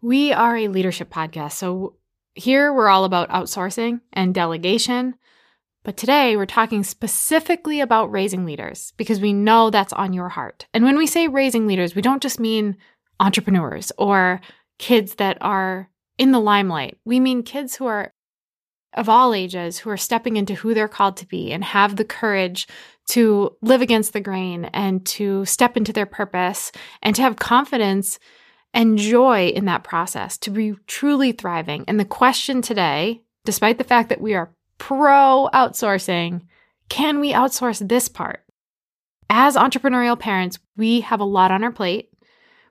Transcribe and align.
We 0.00 0.32
are 0.32 0.56
a 0.56 0.68
leadership 0.68 1.10
podcast. 1.10 1.52
So 1.52 1.96
here 2.34 2.72
we're 2.72 2.88
all 2.88 3.04
about 3.04 3.30
outsourcing 3.30 4.00
and 4.12 4.34
delegation. 4.34 5.16
But 5.82 5.96
today 5.96 6.36
we're 6.36 6.46
talking 6.46 6.84
specifically 6.84 7.80
about 7.80 8.12
raising 8.12 8.44
leaders 8.44 8.92
because 8.96 9.20
we 9.20 9.32
know 9.32 9.70
that's 9.70 9.92
on 9.92 10.12
your 10.12 10.28
heart. 10.28 10.66
And 10.72 10.84
when 10.84 10.96
we 10.96 11.06
say 11.06 11.26
raising 11.26 11.66
leaders, 11.66 11.94
we 11.94 12.02
don't 12.02 12.22
just 12.22 12.38
mean 12.38 12.76
entrepreneurs 13.18 13.90
or 13.98 14.40
kids 14.78 15.16
that 15.16 15.38
are 15.40 15.90
in 16.16 16.30
the 16.30 16.40
limelight. 16.40 16.98
We 17.04 17.18
mean 17.18 17.42
kids 17.42 17.74
who 17.74 17.86
are 17.86 18.12
of 18.94 19.08
all 19.08 19.34
ages 19.34 19.78
who 19.78 19.90
are 19.90 19.96
stepping 19.96 20.36
into 20.36 20.54
who 20.54 20.74
they're 20.74 20.88
called 20.88 21.16
to 21.18 21.26
be 21.26 21.52
and 21.52 21.62
have 21.62 21.96
the 21.96 22.04
courage 22.04 22.66
to 23.08 23.56
live 23.62 23.82
against 23.82 24.12
the 24.12 24.20
grain 24.20 24.66
and 24.66 25.04
to 25.06 25.44
step 25.44 25.76
into 25.76 25.92
their 25.92 26.06
purpose 26.06 26.72
and 27.02 27.14
to 27.16 27.22
have 27.22 27.36
confidence 27.36 28.18
and 28.74 28.98
joy 28.98 29.48
in 29.48 29.64
that 29.64 29.84
process, 29.84 30.36
to 30.38 30.50
be 30.50 30.74
truly 30.86 31.32
thriving. 31.32 31.84
And 31.88 31.98
the 31.98 32.04
question 32.04 32.62
today, 32.62 33.22
despite 33.44 33.78
the 33.78 33.84
fact 33.84 34.08
that 34.08 34.20
we 34.20 34.34
are 34.34 34.52
pro 34.78 35.48
outsourcing, 35.52 36.42
can 36.88 37.20
we 37.20 37.32
outsource 37.32 37.86
this 37.86 38.08
part? 38.08 38.44
As 39.30 39.56
entrepreneurial 39.56 40.18
parents, 40.18 40.58
we 40.76 41.00
have 41.00 41.20
a 41.20 41.24
lot 41.24 41.50
on 41.50 41.64
our 41.64 41.72
plate. 41.72 42.10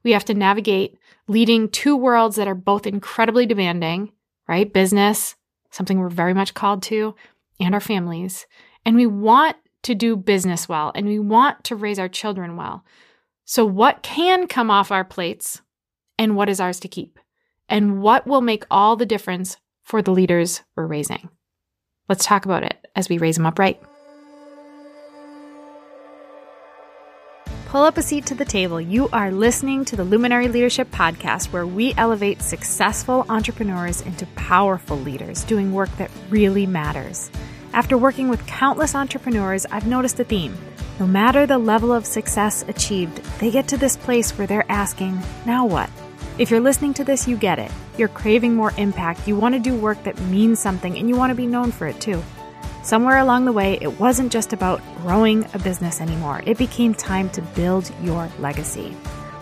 We 0.04 0.12
have 0.12 0.26
to 0.26 0.34
navigate 0.34 0.98
leading 1.28 1.70
two 1.70 1.96
worlds 1.96 2.38
that 2.38 2.48
are 2.48 2.56
both 2.56 2.88
incredibly 2.88 3.46
demanding, 3.46 4.12
right? 4.48 4.72
Business 4.72 5.36
something 5.78 6.00
we're 6.00 6.10
very 6.10 6.34
much 6.34 6.54
called 6.54 6.82
to, 6.84 7.16
and 7.60 7.74
our 7.74 7.82
families. 7.82 8.46
And 8.86 8.96
we 8.96 9.06
want 9.06 9.56
to 9.84 9.96
do 9.96 10.16
business 10.16 10.68
well 10.68 10.92
and 10.96 11.08
we 11.08 11.20
want 11.20 11.64
to 11.66 11.76
raise 11.76 12.00
our 12.00 12.10
children 12.10 12.58
well. 12.58 12.84
So, 13.46 13.66
what 13.66 14.04
can 14.04 14.48
come 14.48 14.70
off 14.70 14.92
our 14.92 15.06
plates 15.06 15.62
and 16.18 16.36
what 16.36 16.50
is 16.50 16.60
ours 16.60 16.80
to 16.82 16.88
keep? 16.88 17.20
And 17.70 18.02
what 18.02 18.26
will 18.26 18.42
make 18.42 18.66
all 18.72 18.96
the 18.96 19.06
difference 19.06 19.58
for 19.84 20.02
the 20.02 20.12
leaders 20.12 20.62
we're 20.76 20.86
raising? 20.86 21.30
Let's 22.10 22.26
talk 22.26 22.46
about 22.46 22.64
it 22.64 22.88
as 22.96 23.10
we 23.10 23.18
raise 23.18 23.36
them 23.36 23.46
up 23.46 23.60
right. 23.60 23.82
Pull 27.68 27.84
up 27.84 27.98
a 27.98 28.02
seat 28.02 28.26
to 28.28 28.36
the 28.36 28.46
table. 28.46 28.80
You 28.80 29.10
are 29.10 29.30
listening 29.30 29.84
to 29.86 29.98
the 29.98 30.06
Luminary 30.06 30.48
Leadership 30.48 30.90
Podcast, 30.90 31.52
where 31.52 31.68
we 31.68 31.94
elevate 31.98 32.42
successful 32.42 33.26
entrepreneurs 33.28 34.00
into 34.02 34.26
powerful 34.38 34.98
leaders 34.98 35.44
doing 35.44 35.74
work 35.74 35.90
that 35.98 36.10
really 36.30 36.66
matters. 36.66 37.30
After 37.74 37.98
working 37.98 38.30
with 38.30 38.48
countless 38.48 38.96
entrepreneurs, 38.96 39.66
I've 39.66 39.86
noticed 39.86 40.18
a 40.22 40.24
theme. 40.24 40.58
No 40.98 41.06
matter 41.06 41.46
the 41.46 41.58
level 41.58 41.92
of 41.92 42.06
success 42.06 42.64
achieved, 42.70 43.18
they 43.40 43.52
get 43.52 43.68
to 43.68 43.78
this 43.78 43.98
place 43.98 44.32
where 44.38 44.48
they're 44.48 44.72
asking, 44.72 45.22
now 45.46 45.66
what? 45.66 45.90
If 46.40 46.52
you're 46.52 46.60
listening 46.60 46.94
to 46.96 47.04
this, 47.04 47.28
you 47.28 47.36
get 47.36 47.58
it. 47.58 47.72
You're 47.98 48.10
craving 48.10 48.54
more 48.54 48.72
impact. 48.78 49.28
You 49.28 49.36
want 49.36 49.56
to 49.56 49.60
do 49.60 49.76
work 49.76 50.04
that 50.04 50.20
means 50.22 50.60
something, 50.60 50.96
and 50.96 51.10
you 51.10 51.16
want 51.16 51.32
to 51.32 51.36
be 51.36 51.48
known 51.48 51.72
for 51.72 51.88
it 51.88 52.00
too. 52.00 52.22
Somewhere 52.84 53.18
along 53.18 53.46
the 53.46 53.52
way, 53.52 53.80
it 53.82 54.00
wasn't 54.00 54.32
just 54.32 54.54
about 54.54 54.80
growing 54.98 55.48
a 55.56 55.60
business 55.60 56.00
anymore. 56.00 56.44
It 56.46 56.60
became 56.60 56.94
time 56.94 57.32
to 57.32 57.42
build 57.42 57.92
your 58.04 58.30
legacy. 58.38 58.96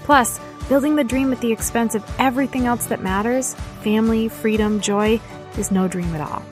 Plus, 0.03 0.39
building 0.69 0.95
the 0.95 1.03
dream 1.03 1.33
at 1.33 1.41
the 1.41 1.51
expense 1.51 1.95
of 1.95 2.15
everything 2.17 2.65
else 2.65 2.85
that 2.85 3.03
matters 3.03 3.55
family, 3.81 4.29
freedom, 4.29 4.79
joy 4.79 5.19
is 5.57 5.71
no 5.71 5.89
dream 5.89 6.15
at 6.15 6.21
all. 6.21 6.43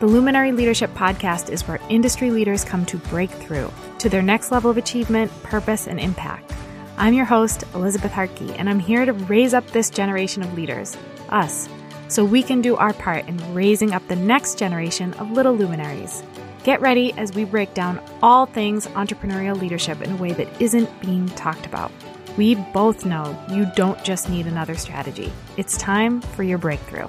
The 0.00 0.06
Luminary 0.06 0.50
Leadership 0.50 0.92
Podcast 0.94 1.48
is 1.48 1.68
where 1.68 1.78
industry 1.88 2.32
leaders 2.32 2.64
come 2.64 2.84
to 2.86 2.96
break 2.96 3.30
through 3.30 3.72
to 4.00 4.08
their 4.08 4.20
next 4.20 4.50
level 4.50 4.68
of 4.68 4.78
achievement, 4.78 5.30
purpose, 5.44 5.86
and 5.86 6.00
impact. 6.00 6.51
I'm 6.98 7.14
your 7.14 7.24
host, 7.24 7.64
Elizabeth 7.74 8.12
Hartke, 8.12 8.54
and 8.58 8.68
I'm 8.68 8.78
here 8.78 9.04
to 9.04 9.12
raise 9.12 9.54
up 9.54 9.66
this 9.68 9.88
generation 9.88 10.42
of 10.42 10.54
leaders, 10.54 10.96
us, 11.30 11.68
so 12.08 12.22
we 12.24 12.42
can 12.42 12.60
do 12.60 12.76
our 12.76 12.92
part 12.92 13.26
in 13.26 13.54
raising 13.54 13.92
up 13.92 14.06
the 14.06 14.16
next 14.16 14.58
generation 14.58 15.14
of 15.14 15.30
little 15.30 15.54
luminaries. 15.54 16.22
Get 16.64 16.80
ready 16.82 17.12
as 17.14 17.32
we 17.32 17.44
break 17.44 17.72
down 17.74 18.00
all 18.22 18.44
things 18.44 18.86
entrepreneurial 18.88 19.58
leadership 19.58 20.02
in 20.02 20.12
a 20.12 20.16
way 20.16 20.32
that 20.34 20.60
isn't 20.60 21.00
being 21.00 21.26
talked 21.30 21.64
about. 21.66 21.90
We 22.36 22.54
both 22.54 23.06
know 23.06 23.36
you 23.50 23.66
don't 23.74 24.02
just 24.04 24.28
need 24.28 24.46
another 24.46 24.74
strategy, 24.74 25.32
it's 25.56 25.78
time 25.78 26.20
for 26.20 26.42
your 26.42 26.58
breakthrough. 26.58 27.08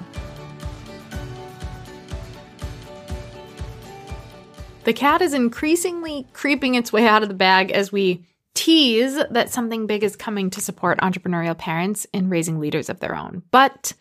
The 4.84 4.92
cat 4.92 5.22
is 5.22 5.34
increasingly 5.34 6.26
creeping 6.32 6.74
its 6.74 6.92
way 6.92 7.06
out 7.06 7.22
of 7.22 7.28
the 7.28 7.34
bag 7.34 7.70
as 7.70 7.92
we 7.92 8.22
tease 8.54 9.18
that 9.30 9.50
something 9.50 9.86
big 9.86 10.04
is 10.04 10.16
coming 10.16 10.50
to 10.50 10.60
support 10.60 11.00
entrepreneurial 11.00 11.56
parents 11.56 12.06
in 12.12 12.30
raising 12.30 12.60
leaders 12.60 12.88
of 12.88 13.00
their 13.00 13.16
own. 13.16 13.42
But 13.50 13.92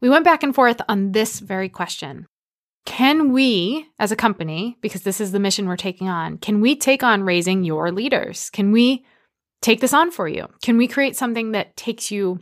we 0.00 0.08
went 0.08 0.24
back 0.24 0.42
and 0.42 0.54
forth 0.54 0.80
on 0.88 1.12
this 1.12 1.40
very 1.40 1.68
question 1.68 2.26
can 2.86 3.32
we, 3.32 3.86
as 3.98 4.12
a 4.12 4.16
company, 4.16 4.76
because 4.82 5.02
this 5.02 5.20
is 5.20 5.32
the 5.32 5.40
mission 5.40 5.66
we're 5.66 5.76
taking 5.76 6.08
on, 6.08 6.36
can 6.36 6.60
we 6.60 6.76
take 6.76 7.02
on 7.02 7.22
raising 7.22 7.64
your 7.64 7.90
leaders? 7.90 8.50
Can 8.50 8.72
we 8.72 9.06
take 9.62 9.80
this 9.80 9.94
on 9.94 10.10
for 10.10 10.28
you? 10.28 10.48
Can 10.62 10.76
we 10.76 10.86
create 10.86 11.16
something 11.16 11.52
that 11.52 11.76
takes 11.76 12.10
you 12.10 12.40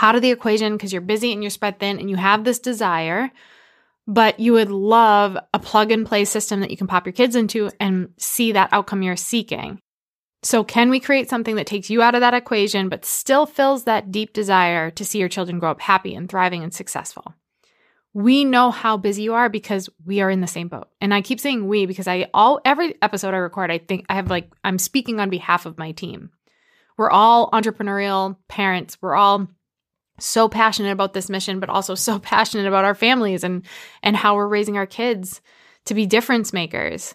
out 0.00 0.16
of 0.16 0.22
the 0.22 0.32
equation 0.32 0.72
because 0.72 0.92
you're 0.92 1.00
busy 1.00 1.32
and 1.32 1.42
you're 1.42 1.50
spread 1.50 1.78
thin 1.78 2.00
and 2.00 2.10
you 2.10 2.16
have 2.16 2.42
this 2.42 2.58
desire, 2.58 3.30
but 4.08 4.40
you 4.40 4.54
would 4.54 4.70
love 4.70 5.38
a 5.54 5.60
plug 5.60 5.92
and 5.92 6.06
play 6.06 6.24
system 6.24 6.60
that 6.60 6.72
you 6.72 6.76
can 6.76 6.88
pop 6.88 7.06
your 7.06 7.12
kids 7.12 7.36
into 7.36 7.70
and 7.78 8.08
see 8.16 8.52
that 8.52 8.72
outcome 8.72 9.02
you're 9.02 9.14
seeking? 9.14 9.78
So, 10.44 10.64
can 10.64 10.90
we 10.90 10.98
create 10.98 11.30
something 11.30 11.54
that 11.56 11.66
takes 11.66 11.88
you 11.88 12.02
out 12.02 12.14
of 12.14 12.20
that 12.20 12.34
equation, 12.34 12.88
but 12.88 13.04
still 13.04 13.46
fills 13.46 13.84
that 13.84 14.10
deep 14.10 14.32
desire 14.32 14.90
to 14.90 15.04
see 15.04 15.18
your 15.18 15.28
children 15.28 15.58
grow 15.58 15.70
up 15.70 15.80
happy 15.80 16.14
and 16.14 16.28
thriving 16.28 16.64
and 16.64 16.74
successful? 16.74 17.34
we 18.14 18.44
know 18.44 18.70
how 18.70 18.96
busy 18.96 19.22
you 19.22 19.34
are 19.34 19.48
because 19.48 19.88
we 20.04 20.20
are 20.20 20.30
in 20.30 20.40
the 20.40 20.46
same 20.46 20.68
boat. 20.68 20.88
And 21.00 21.14
I 21.14 21.22
keep 21.22 21.40
saying 21.40 21.66
we 21.66 21.86
because 21.86 22.06
I 22.06 22.28
all 22.34 22.60
every 22.64 22.94
episode 23.00 23.34
I 23.34 23.38
record, 23.38 23.70
I 23.70 23.78
think 23.78 24.04
I 24.08 24.14
have 24.14 24.28
like 24.28 24.50
I'm 24.64 24.78
speaking 24.78 25.18
on 25.18 25.30
behalf 25.30 25.66
of 25.66 25.78
my 25.78 25.92
team. 25.92 26.30
We're 26.98 27.10
all 27.10 27.50
entrepreneurial 27.50 28.36
parents. 28.48 28.98
We're 29.00 29.14
all 29.14 29.48
so 30.18 30.48
passionate 30.48 30.92
about 30.92 31.14
this 31.14 31.30
mission, 31.30 31.58
but 31.58 31.70
also 31.70 31.94
so 31.94 32.18
passionate 32.18 32.66
about 32.66 32.84
our 32.84 32.94
families 32.94 33.44
and 33.44 33.64
and 34.02 34.16
how 34.16 34.34
we're 34.34 34.48
raising 34.48 34.76
our 34.76 34.86
kids 34.86 35.40
to 35.86 35.94
be 35.94 36.04
difference 36.04 36.52
makers. 36.52 37.14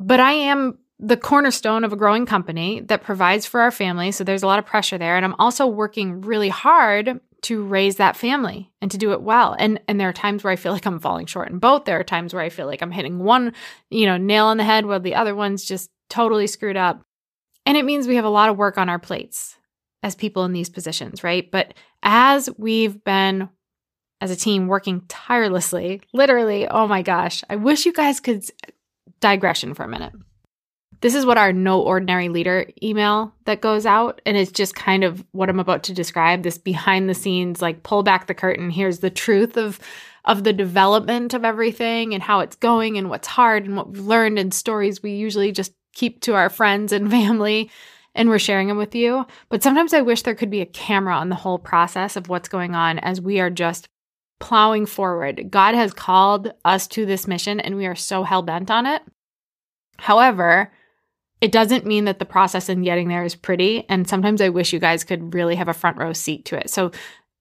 But 0.00 0.18
I 0.18 0.32
am 0.32 0.78
the 1.02 1.16
cornerstone 1.16 1.82
of 1.82 1.92
a 1.92 1.96
growing 1.96 2.24
company 2.24 2.80
that 2.82 3.02
provides 3.02 3.44
for 3.44 3.60
our 3.60 3.72
family. 3.72 4.12
So 4.12 4.22
there's 4.22 4.44
a 4.44 4.46
lot 4.46 4.60
of 4.60 4.66
pressure 4.66 4.96
there. 4.96 5.16
And 5.16 5.24
I'm 5.24 5.34
also 5.38 5.66
working 5.66 6.20
really 6.20 6.48
hard 6.48 7.20
to 7.42 7.64
raise 7.64 7.96
that 7.96 8.16
family 8.16 8.70
and 8.80 8.88
to 8.92 8.96
do 8.96 9.10
it 9.10 9.20
well. 9.20 9.56
And 9.58 9.80
and 9.88 9.98
there 9.98 10.08
are 10.08 10.12
times 10.12 10.44
where 10.44 10.52
I 10.52 10.56
feel 10.56 10.72
like 10.72 10.86
I'm 10.86 11.00
falling 11.00 11.26
short 11.26 11.50
in 11.50 11.58
both. 11.58 11.84
There 11.84 11.98
are 11.98 12.04
times 12.04 12.32
where 12.32 12.42
I 12.42 12.50
feel 12.50 12.66
like 12.66 12.82
I'm 12.82 12.92
hitting 12.92 13.18
one, 13.18 13.52
you 13.90 14.06
know, 14.06 14.16
nail 14.16 14.46
on 14.46 14.58
the 14.58 14.64
head 14.64 14.86
while 14.86 15.00
the 15.00 15.16
other 15.16 15.34
one's 15.34 15.64
just 15.64 15.90
totally 16.08 16.46
screwed 16.46 16.76
up. 16.76 17.02
And 17.66 17.76
it 17.76 17.84
means 17.84 18.06
we 18.06 18.16
have 18.16 18.24
a 18.24 18.30
lot 18.30 18.48
of 18.48 18.56
work 18.56 18.78
on 18.78 18.88
our 18.88 19.00
plates 19.00 19.56
as 20.04 20.14
people 20.14 20.44
in 20.44 20.52
these 20.52 20.70
positions, 20.70 21.24
right? 21.24 21.50
But 21.50 21.74
as 22.04 22.48
we've 22.58 23.02
been 23.02 23.48
as 24.20 24.30
a 24.30 24.36
team 24.36 24.68
working 24.68 25.02
tirelessly, 25.08 26.00
literally, 26.12 26.68
oh 26.68 26.86
my 26.86 27.02
gosh, 27.02 27.42
I 27.50 27.56
wish 27.56 27.86
you 27.86 27.92
guys 27.92 28.20
could 28.20 28.44
digression 29.20 29.74
for 29.74 29.82
a 29.82 29.88
minute. 29.88 30.12
This 31.02 31.16
is 31.16 31.26
what 31.26 31.36
our 31.36 31.52
no 31.52 31.80
ordinary 31.80 32.28
leader 32.28 32.66
email 32.80 33.34
that 33.44 33.60
goes 33.60 33.86
out. 33.86 34.22
And 34.24 34.36
it's 34.36 34.52
just 34.52 34.76
kind 34.76 35.02
of 35.02 35.24
what 35.32 35.50
I'm 35.50 35.58
about 35.58 35.82
to 35.84 35.92
describe 35.92 36.44
this 36.44 36.58
behind 36.58 37.10
the 37.10 37.14
scenes, 37.14 37.60
like 37.60 37.82
pull 37.82 38.04
back 38.04 38.28
the 38.28 38.34
curtain. 38.34 38.70
Here's 38.70 39.00
the 39.00 39.10
truth 39.10 39.56
of 39.56 39.80
of 40.24 40.44
the 40.44 40.52
development 40.52 41.34
of 41.34 41.44
everything 41.44 42.14
and 42.14 42.22
how 42.22 42.38
it's 42.38 42.54
going 42.54 42.96
and 42.96 43.10
what's 43.10 43.26
hard 43.26 43.64
and 43.64 43.76
what 43.76 43.90
we've 43.90 44.04
learned 44.04 44.38
and 44.38 44.54
stories 44.54 45.02
we 45.02 45.10
usually 45.10 45.50
just 45.50 45.72
keep 45.94 46.20
to 46.20 46.34
our 46.34 46.48
friends 46.48 46.92
and 46.92 47.10
family 47.10 47.68
and 48.14 48.28
we're 48.28 48.38
sharing 48.38 48.68
them 48.68 48.76
with 48.76 48.94
you. 48.94 49.26
But 49.48 49.64
sometimes 49.64 49.92
I 49.92 50.02
wish 50.02 50.22
there 50.22 50.36
could 50.36 50.50
be 50.50 50.60
a 50.60 50.66
camera 50.66 51.16
on 51.16 51.28
the 51.28 51.34
whole 51.34 51.58
process 51.58 52.14
of 52.14 52.28
what's 52.28 52.48
going 52.48 52.76
on 52.76 53.00
as 53.00 53.20
we 53.20 53.40
are 53.40 53.50
just 53.50 53.88
plowing 54.38 54.86
forward. 54.86 55.50
God 55.50 55.74
has 55.74 55.92
called 55.92 56.52
us 56.64 56.86
to 56.88 57.04
this 57.04 57.26
mission 57.26 57.58
and 57.58 57.76
we 57.76 57.86
are 57.86 57.96
so 57.96 58.22
hell 58.22 58.42
bent 58.42 58.70
on 58.70 58.86
it. 58.86 59.02
However, 59.98 60.70
it 61.42 61.50
doesn't 61.50 61.84
mean 61.84 62.04
that 62.04 62.20
the 62.20 62.24
process 62.24 62.68
in 62.68 62.82
getting 62.82 63.08
there 63.08 63.24
is 63.24 63.34
pretty. 63.34 63.84
And 63.88 64.08
sometimes 64.08 64.40
I 64.40 64.48
wish 64.48 64.72
you 64.72 64.78
guys 64.78 65.02
could 65.02 65.34
really 65.34 65.56
have 65.56 65.66
a 65.66 65.74
front 65.74 65.98
row 65.98 66.12
seat 66.12 66.44
to 66.46 66.56
it. 66.56 66.70
So 66.70 66.92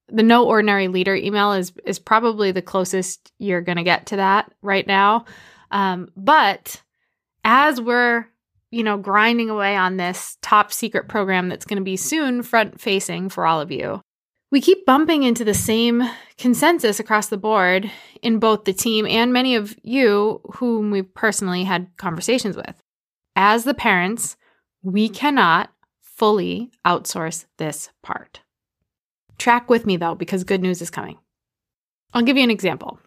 the 0.07 0.23
no 0.23 0.45
ordinary 0.45 0.87
leader 0.87 1.15
email 1.15 1.53
is 1.53 1.71
is 1.85 1.99
probably 1.99 2.51
the 2.51 2.63
closest 2.63 3.31
you're 3.37 3.61
going 3.61 3.77
to 3.77 3.83
get 3.83 4.07
to 4.07 4.15
that 4.15 4.51
right 4.63 4.87
now. 4.87 5.25
Um, 5.69 6.09
but 6.17 6.81
as 7.45 7.79
we're 7.79 8.25
you 8.71 8.83
know 8.83 8.97
grinding 8.97 9.51
away 9.51 9.75
on 9.75 9.97
this 9.97 10.35
top 10.41 10.73
secret 10.73 11.07
program 11.07 11.47
that's 11.47 11.65
going 11.65 11.77
to 11.77 11.83
be 11.83 11.95
soon 11.95 12.41
front 12.41 12.81
facing 12.81 13.29
for 13.29 13.45
all 13.45 13.61
of 13.61 13.69
you, 13.69 14.01
we 14.49 14.61
keep 14.61 14.83
bumping 14.83 15.21
into 15.21 15.45
the 15.45 15.53
same 15.53 16.01
consensus 16.39 16.99
across 16.99 17.27
the 17.27 17.37
board 17.37 17.89
in 18.23 18.39
both 18.39 18.63
the 18.63 18.73
team 18.73 19.05
and 19.05 19.31
many 19.31 19.55
of 19.55 19.75
you 19.83 20.41
whom 20.55 20.89
we've 20.89 21.13
personally 21.13 21.63
had 21.63 21.87
conversations 21.97 22.57
with 22.57 22.81
as 23.35 23.63
the 23.63 23.73
parents, 23.73 24.35
we 24.83 25.09
cannot 25.09 25.71
fully 26.01 26.71
outsource 26.85 27.45
this 27.57 27.89
part. 28.01 28.41
Track 29.37 29.69
with 29.69 29.85
me 29.85 29.97
though, 29.97 30.15
because 30.15 30.43
good 30.43 30.61
news 30.61 30.81
is 30.81 30.89
coming. 30.89 31.17
I'll 32.13 32.21
give 32.21 32.37
you 32.37 32.43
an 32.43 32.51
example. 32.51 32.99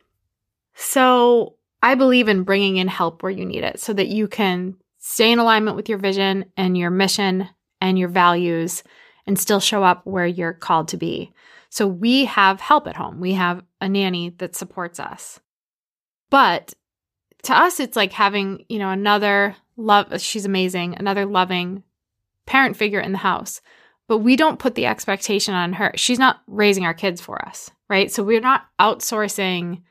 So, 0.75 1.57
I 1.83 1.95
believe 1.95 2.29
in 2.29 2.45
bringing 2.45 2.79
in 2.79 2.89
help 2.89 3.23
where 3.23 3.31
you 3.31 3.45
need 3.45 3.63
it 3.63 3.79
so 3.79 3.93
that 3.93 4.09
you 4.09 4.27
can 4.27 4.77
stay 4.99 5.31
in 5.31 5.39
alignment 5.39 5.77
with 5.77 5.89
your 5.89 5.99
vision 5.99 6.47
and 6.57 6.79
your 6.79 6.91
mission 6.91 7.49
and 7.81 7.99
your 7.99 8.09
values 8.09 8.83
and 9.27 9.39
still 9.39 9.61
show 9.61 9.85
up 9.85 10.07
where 10.07 10.27
you're 10.27 10.55
called 10.55 10.89
to 10.89 10.97
be. 10.97 11.33
So, 11.69 11.87
we 11.87 12.25
have 12.25 12.61
help 12.61 12.89
at 12.89 12.97
home. 12.97 13.21
We 13.21 13.35
have 13.35 13.63
a 13.81 13.89
nanny 13.89 14.31
that 14.39 14.57
supports 14.57 14.99
us. 14.99 15.41
But 16.31 16.75
to 17.45 17.55
us, 17.55 17.79
it's 17.79 17.97
like 17.97 18.13
having, 18.13 18.65
you 18.69 18.79
know, 18.79 18.91
another 18.91 19.55
love, 19.77 20.21
she's 20.21 20.45
amazing, 20.45 20.97
another 20.99 21.27
loving 21.27 21.83
parent 22.47 22.77
figure 22.77 23.01
in 23.01 23.13
the 23.13 23.19
house. 23.19 23.61
But 24.07 24.19
we 24.19 24.37
don't 24.37 24.59
put 24.59 24.75
the 24.75 24.87
expectation 24.87 25.55
on 25.55 25.73
her. 25.75 25.93
She's 25.97 26.19
not 26.19 26.43
raising 26.47 26.85
our 26.85 26.93
kids 26.93 27.21
for 27.21 27.43
us, 27.47 27.71
right? 27.89 28.13
So 28.13 28.23
we're 28.23 28.41
not 28.41 28.67
outsourcing. 28.79 29.83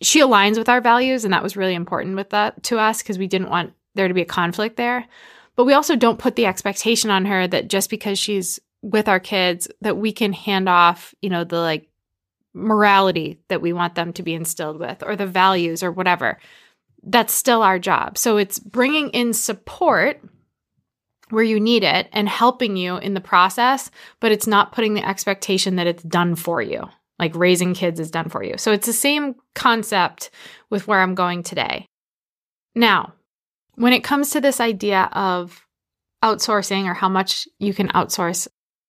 She 0.00 0.20
aligns 0.20 0.56
with 0.56 0.68
our 0.68 0.80
values, 0.80 1.24
and 1.24 1.32
that 1.34 1.42
was 1.42 1.56
really 1.56 1.74
important 1.74 2.16
with 2.16 2.30
that 2.30 2.62
to 2.64 2.78
us 2.78 3.02
because 3.02 3.18
we 3.18 3.26
didn't 3.26 3.50
want 3.50 3.74
there 3.94 4.08
to 4.08 4.14
be 4.14 4.22
a 4.22 4.26
conflict 4.26 4.76
there. 4.76 5.06
But 5.56 5.66
we 5.66 5.74
also 5.74 5.94
don't 5.96 6.18
put 6.18 6.36
the 6.36 6.46
expectation 6.46 7.10
on 7.10 7.26
her 7.26 7.46
that 7.46 7.68
just 7.68 7.90
because 7.90 8.18
she's 8.18 8.58
with 8.80 9.08
our 9.08 9.20
kids 9.20 9.68
that 9.82 9.98
we 9.98 10.12
can 10.12 10.32
hand 10.32 10.68
off, 10.68 11.14
you 11.20 11.28
know, 11.28 11.44
the 11.44 11.60
like 11.60 11.88
morality 12.54 13.38
that 13.48 13.62
we 13.62 13.72
want 13.72 13.94
them 13.94 14.12
to 14.14 14.22
be 14.22 14.34
instilled 14.34 14.78
with 14.78 15.02
or 15.02 15.16
the 15.16 15.26
values 15.26 15.82
or 15.82 15.92
whatever. 15.92 16.38
That's 17.02 17.32
still 17.32 17.62
our 17.62 17.78
job. 17.78 18.16
So 18.16 18.36
it's 18.36 18.58
bringing 18.58 19.10
in 19.10 19.32
support 19.32 20.22
where 21.30 21.42
you 21.42 21.58
need 21.58 21.82
it 21.82 22.08
and 22.12 22.28
helping 22.28 22.76
you 22.76 22.98
in 22.98 23.14
the 23.14 23.20
process, 23.20 23.90
but 24.20 24.32
it's 24.32 24.46
not 24.46 24.72
putting 24.72 24.94
the 24.94 25.06
expectation 25.06 25.76
that 25.76 25.86
it's 25.86 26.02
done 26.02 26.34
for 26.34 26.60
you. 26.60 26.88
Like 27.18 27.34
raising 27.34 27.74
kids 27.74 28.00
is 28.00 28.10
done 28.10 28.28
for 28.28 28.42
you. 28.42 28.58
So 28.58 28.72
it's 28.72 28.86
the 28.86 28.92
same 28.92 29.36
concept 29.54 30.30
with 30.70 30.86
where 30.86 31.00
I'm 31.00 31.14
going 31.14 31.42
today. 31.42 31.86
Now, 32.74 33.14
when 33.76 33.92
it 33.92 34.04
comes 34.04 34.30
to 34.30 34.40
this 34.40 34.60
idea 34.60 35.08
of 35.12 35.66
outsourcing 36.22 36.84
or 36.84 36.94
how 36.94 37.08
much 37.08 37.48
you 37.58 37.74
can 37.74 37.88
outsource 37.88 38.48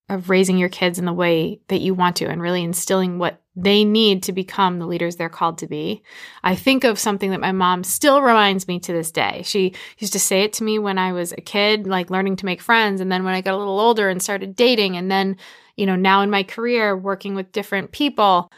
of 0.10 0.30
raising 0.30 0.58
your 0.58 0.70
kids 0.70 1.00
in 1.00 1.06
the 1.06 1.14
way 1.14 1.62
that 1.70 1.82
you 1.82 1.94
want 1.94 2.18
to 2.18 2.26
and 2.26 2.42
really 2.42 2.64
instilling 2.64 3.20
what 3.20 3.42
they 3.56 3.84
need 3.84 4.24
to 4.24 4.34
become 4.34 4.80
the 4.80 4.88
leaders 4.88 5.16
they're 5.16 5.30
called 5.30 5.60
to 5.60 5.68
be. 5.68 6.02
I 6.44 6.56
think 6.56 6.84
of 6.84 6.98
something 6.98 7.30
that 7.32 7.40
my 7.40 7.52
mom 7.52 7.84
still 7.84 8.22
reminds 8.22 8.68
me 8.68 8.80
to 8.80 8.94
this 8.94 9.12
day. 9.12 9.44
She 9.46 9.74
used 10.00 10.14
to 10.14 10.20
say 10.20 10.42
it 10.42 10.54
to 10.54 10.64
me 10.64 10.80
when 10.80 10.98
I 10.98 11.14
was 11.14 11.34
a 11.34 11.38
kid, 11.38 11.86
like 11.86 12.10
learning 12.10 12.38
to 12.38 12.46
make 12.46 12.62
friends. 12.62 13.00
And 13.00 13.12
then 13.12 13.24
when 13.24 13.36
I 13.36 13.42
got 13.42 13.54
a 13.54 13.58
little 13.58 13.80
older 13.80 14.10
and 14.10 14.22
started 14.22 14.56
dating, 14.56 14.98
and 14.98 15.12
then, 15.12 15.38
you 15.78 15.86
know, 15.86 15.96
now 15.96 16.22
in 16.22 16.32
my 16.32 16.42
career, 16.42 16.98
working 16.98 17.36
with 17.36 17.52
different 17.52 17.92
people, 17.92 18.52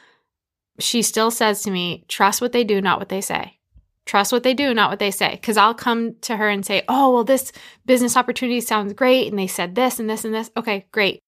she 0.79 1.01
still 1.01 1.29
says 1.29 1.61
to 1.63 1.71
me, 1.71 2.05
trust 2.07 2.39
what 2.39 2.53
they 2.53 2.63
do, 2.63 2.79
not 2.79 2.99
what 2.99 3.09
they 3.09 3.21
say. 3.21 3.59
Trust 4.05 4.31
what 4.31 4.43
they 4.43 4.53
do, 4.53 4.73
not 4.73 4.91
what 4.91 4.99
they 4.99 5.11
say. 5.11 5.31
Because 5.31 5.57
I'll 5.57 5.73
come 5.73 6.15
to 6.21 6.37
her 6.37 6.47
and 6.47 6.65
say, 6.65 6.83
oh, 6.87 7.13
well, 7.13 7.23
this 7.23 7.51
business 7.85 8.15
opportunity 8.15 8.61
sounds 8.61 8.93
great. 8.93 9.27
And 9.27 9.37
they 9.37 9.47
said 9.47 9.75
this 9.75 9.99
and 9.99 10.09
this 10.09 10.23
and 10.23 10.33
this. 10.33 10.51
Okay, 10.55 10.85
great. 10.91 11.19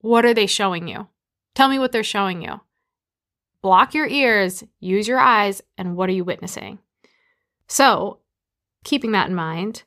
What 0.00 0.26
are 0.26 0.34
they 0.34 0.46
showing 0.46 0.88
you? 0.88 1.06
Tell 1.54 1.68
me 1.68 1.78
what 1.78 1.92
they're 1.92 2.02
showing 2.02 2.42
you 2.42 2.60
block 3.64 3.94
your 3.94 4.06
ears, 4.06 4.62
use 4.78 5.08
your 5.08 5.18
eyes, 5.18 5.62
and 5.78 5.96
what 5.96 6.10
are 6.10 6.12
you 6.12 6.22
witnessing? 6.22 6.78
So, 7.66 8.18
keeping 8.84 9.12
that 9.12 9.30
in 9.30 9.34
mind, 9.34 9.84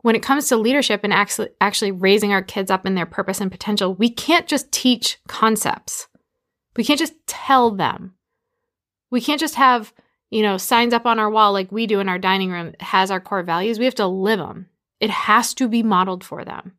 when 0.00 0.16
it 0.16 0.22
comes 0.22 0.48
to 0.48 0.56
leadership 0.56 1.02
and 1.04 1.12
actually, 1.12 1.50
actually 1.60 1.90
raising 1.90 2.32
our 2.32 2.40
kids 2.40 2.70
up 2.70 2.86
in 2.86 2.94
their 2.94 3.04
purpose 3.04 3.38
and 3.38 3.50
potential, 3.50 3.94
we 3.94 4.08
can't 4.08 4.46
just 4.46 4.72
teach 4.72 5.18
concepts. 5.28 6.08
We 6.76 6.82
can't 6.82 6.98
just 6.98 7.12
tell 7.26 7.70
them. 7.70 8.14
We 9.10 9.20
can't 9.20 9.38
just 9.38 9.56
have, 9.56 9.92
you 10.30 10.40
know, 10.42 10.56
signs 10.56 10.94
up 10.94 11.04
on 11.04 11.18
our 11.18 11.30
wall 11.30 11.52
like 11.52 11.70
we 11.70 11.86
do 11.86 12.00
in 12.00 12.08
our 12.08 12.18
dining 12.18 12.50
room 12.50 12.72
has 12.80 13.10
our 13.10 13.20
core 13.20 13.42
values. 13.42 13.78
We 13.78 13.84
have 13.84 13.94
to 13.96 14.06
live 14.06 14.38
them. 14.38 14.70
It 14.98 15.10
has 15.10 15.52
to 15.54 15.68
be 15.68 15.82
modeled 15.82 16.24
for 16.24 16.42
them. 16.42 16.72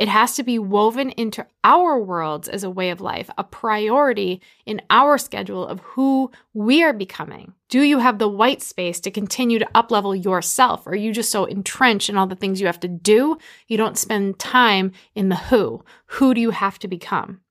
It 0.00 0.08
has 0.08 0.32
to 0.36 0.42
be 0.42 0.58
woven 0.58 1.10
into 1.10 1.46
our 1.62 2.00
worlds 2.00 2.48
as 2.48 2.64
a 2.64 2.70
way 2.70 2.88
of 2.88 3.02
life, 3.02 3.28
a 3.36 3.44
priority 3.44 4.40
in 4.64 4.80
our 4.88 5.18
schedule 5.18 5.66
of 5.66 5.80
who 5.80 6.30
we 6.54 6.82
are 6.82 6.94
becoming. 6.94 7.52
Do 7.68 7.82
you 7.82 7.98
have 7.98 8.18
the 8.18 8.26
white 8.26 8.62
space 8.62 8.98
to 9.00 9.10
continue 9.10 9.58
to 9.58 9.68
uplevel 9.74 10.24
yourself? 10.24 10.86
Or 10.86 10.92
are 10.92 10.96
you 10.96 11.12
just 11.12 11.30
so 11.30 11.44
entrenched 11.44 12.08
in 12.08 12.16
all 12.16 12.26
the 12.26 12.34
things 12.34 12.62
you 12.62 12.66
have 12.66 12.80
to 12.80 12.88
do, 12.88 13.36
you 13.68 13.76
don't 13.76 13.98
spend 13.98 14.38
time 14.38 14.92
in 15.14 15.28
the 15.28 15.36
who? 15.36 15.84
Who 16.06 16.32
do 16.32 16.40
you 16.40 16.52
have 16.52 16.78
to 16.78 16.88
become? 16.88 17.42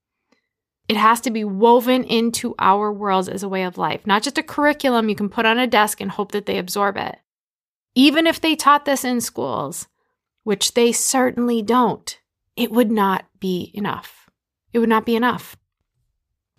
It 0.88 0.98
has 0.98 1.22
to 1.22 1.30
be 1.30 1.44
woven 1.44 2.04
into 2.04 2.56
our 2.57 2.92
worlds 2.92 3.30
as 3.30 3.44
a 3.44 3.50
way 3.50 3.62
of 3.62 3.78
life, 3.78 4.07
not 4.07 4.24
just 4.24 4.40
a 4.40 4.44
curriculum 4.44 5.07
you 5.07 5.13
can 5.13 5.30
put 5.30 5.45
on 5.45 5.60
a 5.60 5.68
desk 5.68 6.02
and 6.02 6.10
hope 6.10 6.31
that 6.31 6.48
they 6.48 6.57
absorb 6.57 6.98
it. 6.98 7.18
Even 7.94 8.25
if 8.25 8.42
they 8.42 8.56
taught 8.56 8.86
this 8.86 9.06
in 9.06 9.22
schools, 9.22 9.88
which 10.44 10.74
they 10.74 10.92
certainly 10.92 11.62
don't, 11.62 12.19
it 12.59 12.71
would 12.71 12.91
not 12.91 13.25
be 13.39 13.71
enough. 13.73 14.29
It 14.73 14.79
would 14.79 14.89
not 14.89 15.06
be 15.06 15.15
enough. 15.15 15.56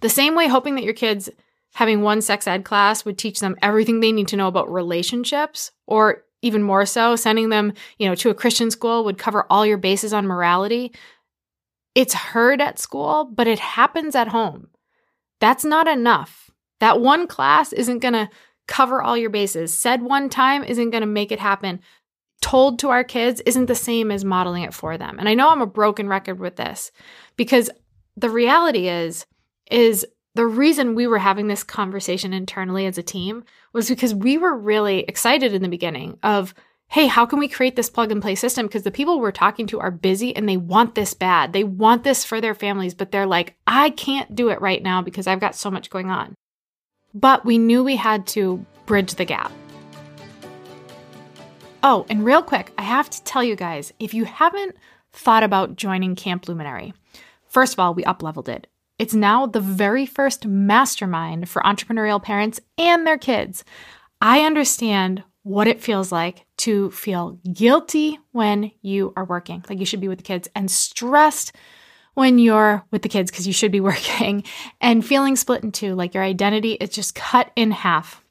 The 0.01 0.09
same 0.09 0.35
way 0.35 0.49
hoping 0.49 0.75
that 0.77 0.85
your 0.85 0.95
kids 0.95 1.29
having 1.75 2.03
one 2.03 2.23
sex 2.23 2.47
ed 2.47 2.65
class 2.65 3.05
would 3.05 3.19
teach 3.19 3.41
them 3.41 3.57
everything 3.63 4.01
they 4.01 4.11
need 4.11 4.29
to 4.29 4.37
know 4.37 4.49
about 4.49 4.73
relationships 4.73 5.71
or 5.87 6.25
even 6.43 6.63
more 6.63 6.87
so 6.87 7.17
sending 7.17 7.51
them, 7.51 7.75
you 7.99 8.09
know, 8.09 8.15
to 8.15 8.31
a 8.31 8.35
Christian 8.35 8.71
school 8.71 9.05
would 9.05 9.19
cover 9.19 9.47
all 9.51 9.67
your 9.67 9.77
bases 9.77 10.13
on 10.13 10.27
morality. 10.27 10.93
It's 11.95 12.15
heard 12.15 12.61
at 12.61 12.79
school, 12.79 13.31
but 13.33 13.47
it 13.47 13.59
happens 13.59 14.15
at 14.15 14.29
home. 14.29 14.69
That's 15.39 15.65
not 15.65 15.87
enough. 15.87 16.51
That 16.81 17.01
one 17.01 17.27
class 17.27 17.73
isn't 17.75 17.99
going 17.99 18.15
to 18.15 18.31
cover 18.67 19.03
all 19.03 19.17
your 19.17 19.31
bases. 19.31 19.75
Said 19.75 20.01
one 20.01 20.31
time 20.31 20.65
isn't 20.65 20.91
going 20.91 21.03
to 21.03 21.07
make 21.07 21.31
it 21.31 21.41
happen 21.41 21.81
told 22.41 22.79
to 22.79 22.89
our 22.89 23.05
kids 23.05 23.41
isn't 23.47 23.67
the 23.67 23.75
same 23.75 24.11
as 24.11 24.25
modeling 24.25 24.63
it 24.63 24.75
for 24.75 24.97
them. 24.97 25.19
And 25.19 25.29
I 25.29 25.35
know 25.35 25.51
I'm 25.51 25.63
a 25.63 25.67
broken 25.67 26.09
record 26.09 26.39
with 26.39 26.57
this 26.57 26.91
because 27.37 27.71
the 28.17 28.31
reality 28.31 28.89
is 28.89 29.27
is 29.71 30.07
the 30.35 30.47
reason 30.47 30.95
we 30.95 31.07
were 31.07 31.19
having 31.19 31.49
this 31.49 31.63
conversation 31.63 32.33
internally 32.33 32.87
as 32.87 32.99
a 32.99 33.03
team 33.03 33.45
was 33.73 33.89
because 33.89 34.15
we 34.15 34.39
were 34.39 34.57
really 34.57 35.01
excited 35.01 35.53
in 35.55 35.63
the 35.63 35.69
beginning 35.69 36.19
of 36.23 36.55
hey, 36.91 37.07
how 37.07 37.25
can 37.25 37.39
we 37.39 37.47
create 37.47 37.77
this 37.77 37.89
plug 37.89 38.11
and 38.11 38.21
play 38.21 38.35
system? 38.35 38.67
Because 38.67 38.83
the 38.83 38.91
people 38.91 39.21
we're 39.21 39.31
talking 39.31 39.65
to 39.69 39.79
are 39.79 39.93
busy 39.93 40.35
and 40.35 40.49
they 40.49 40.57
want 40.57 40.97
this 40.97 41.15
bad. 41.15 41.53
They 41.53 41.63
want 41.63 42.03
this 42.03 42.25
for 42.25 42.41
their 42.41 42.55
families, 42.55 42.95
but 42.95 43.13
they're 43.13 43.27
like, 43.27 43.55
I 43.65 43.91
can't 43.91 44.35
do 44.35 44.49
it 44.49 44.61
right 44.61 44.83
now 44.83 45.01
because 45.01 45.29
I've 45.29 45.39
got 45.39 45.55
so 45.55 45.71
much 45.71 45.89
going 45.89 46.11
on. 46.11 46.35
But 47.15 47.45
we 47.45 47.59
knew 47.59 47.85
we 47.85 47.95
had 47.95 48.27
to 48.29 48.67
bridge 48.87 49.15
the 49.15 49.25
gap. 49.25 49.53
Oh, 51.83 52.05
and 52.11 52.25
real 52.25 52.43
quick, 52.43 52.73
I 52.77 52.83
have 52.83 53.09
to 53.09 53.25
tell 53.25 53.43
you 53.43 53.57
guys 53.57 53.93
if 53.99 54.13
you 54.13 54.27
haven't 54.27 54.77
thought 55.13 55.43
about 55.43 55.77
joining 55.77 56.15
Camp 56.15 56.47
Luminary, 56.47 56.93
first 57.47 57.73
of 57.73 57.79
all, 57.81 57.95
we 57.95 58.05
up 58.05 58.23
leveled 58.23 58.51
it. 58.51 58.67
It's 58.99 59.15
now 59.15 59.47
the 59.47 59.61
very 59.61 60.05
first 60.05 60.47
mastermind 60.47 61.49
for 61.49 61.63
entrepreneurial 61.63 62.23
parents 62.23 62.61
and 62.77 63.07
their 63.07 63.17
kids. 63.17 63.65
I 64.21 64.43
understand 64.43 65.25
what 65.43 65.69
it 65.69 65.81
feels 65.81 66.13
like 66.13 66.45
to 66.59 66.91
feel 66.91 67.39
guilty 67.51 68.19
when 68.33 68.73
you 68.83 69.15
are 69.17 69.25
working, 69.25 69.65
like 69.71 69.79
you 69.79 69.87
should 69.87 70.03
be 70.03 70.09
with 70.09 70.19
the 70.19 70.25
kids, 70.25 70.49
and 70.55 70.71
stressed 70.71 71.57
when 72.13 72.39
you're 72.39 72.85
with 72.91 73.01
the 73.01 73.09
kids 73.09 73.31
because 73.31 73.47
you 73.47 73.55
should 73.55 73.73
be 73.73 73.81
working, 73.81 74.45
and 74.83 75.07
feeling 75.07 75.35
split 75.35 75.65
in 75.65 75.73
two, 75.73 75.95
like 75.95 76.13
your 76.13 76.25
identity 76.25 76.73
is 76.73 76.91
just 76.91 77.15
cut 77.15 77.51
in 77.57 77.71
half. 77.71 78.23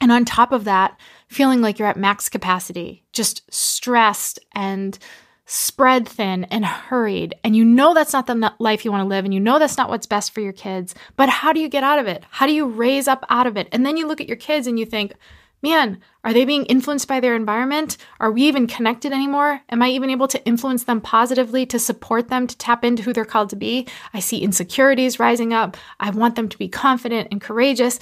And 0.00 0.10
on 0.10 0.24
top 0.24 0.50
of 0.50 0.64
that, 0.64 0.98
feeling 1.32 1.60
like 1.60 1.78
you're 1.78 1.88
at 1.88 1.96
max 1.96 2.28
capacity, 2.28 3.04
just 3.12 3.42
stressed 3.52 4.38
and 4.52 4.98
spread 5.46 6.08
thin 6.08 6.44
and 6.44 6.64
hurried. 6.64 7.34
And 7.42 7.56
you 7.56 7.64
know 7.64 7.94
that's 7.94 8.12
not 8.12 8.26
the 8.26 8.54
life 8.58 8.84
you 8.84 8.92
want 8.92 9.02
to 9.02 9.08
live. 9.08 9.24
And 9.24 9.34
you 9.34 9.40
know 9.40 9.58
that's 9.58 9.76
not 9.76 9.90
what's 9.90 10.06
best 10.06 10.32
for 10.32 10.40
your 10.40 10.52
kids. 10.52 10.94
But 11.16 11.28
how 11.28 11.52
do 11.52 11.60
you 11.60 11.68
get 11.68 11.84
out 11.84 11.98
of 11.98 12.06
it? 12.06 12.24
How 12.30 12.46
do 12.46 12.52
you 12.52 12.66
raise 12.66 13.08
up 13.08 13.24
out 13.28 13.46
of 13.46 13.56
it? 13.56 13.68
And 13.72 13.84
then 13.84 13.96
you 13.96 14.06
look 14.06 14.20
at 14.20 14.28
your 14.28 14.36
kids 14.36 14.66
and 14.66 14.78
you 14.78 14.86
think, 14.86 15.14
man, 15.62 16.00
are 16.24 16.32
they 16.32 16.44
being 16.44 16.64
influenced 16.66 17.06
by 17.06 17.20
their 17.20 17.36
environment? 17.36 17.96
Are 18.18 18.32
we 18.32 18.42
even 18.42 18.66
connected 18.66 19.12
anymore? 19.12 19.60
Am 19.68 19.82
I 19.82 19.90
even 19.90 20.10
able 20.10 20.28
to 20.28 20.44
influence 20.44 20.84
them 20.84 21.00
positively 21.00 21.66
to 21.66 21.78
support 21.78 22.28
them 22.28 22.46
to 22.46 22.56
tap 22.56 22.84
into 22.84 23.02
who 23.02 23.12
they're 23.12 23.24
called 23.24 23.50
to 23.50 23.56
be? 23.56 23.86
I 24.14 24.20
see 24.20 24.38
insecurities 24.38 25.20
rising 25.20 25.52
up. 25.52 25.76
I 26.00 26.10
want 26.10 26.34
them 26.34 26.48
to 26.48 26.58
be 26.58 26.68
confident 26.68 27.28
and 27.30 27.40
courageous 27.40 27.98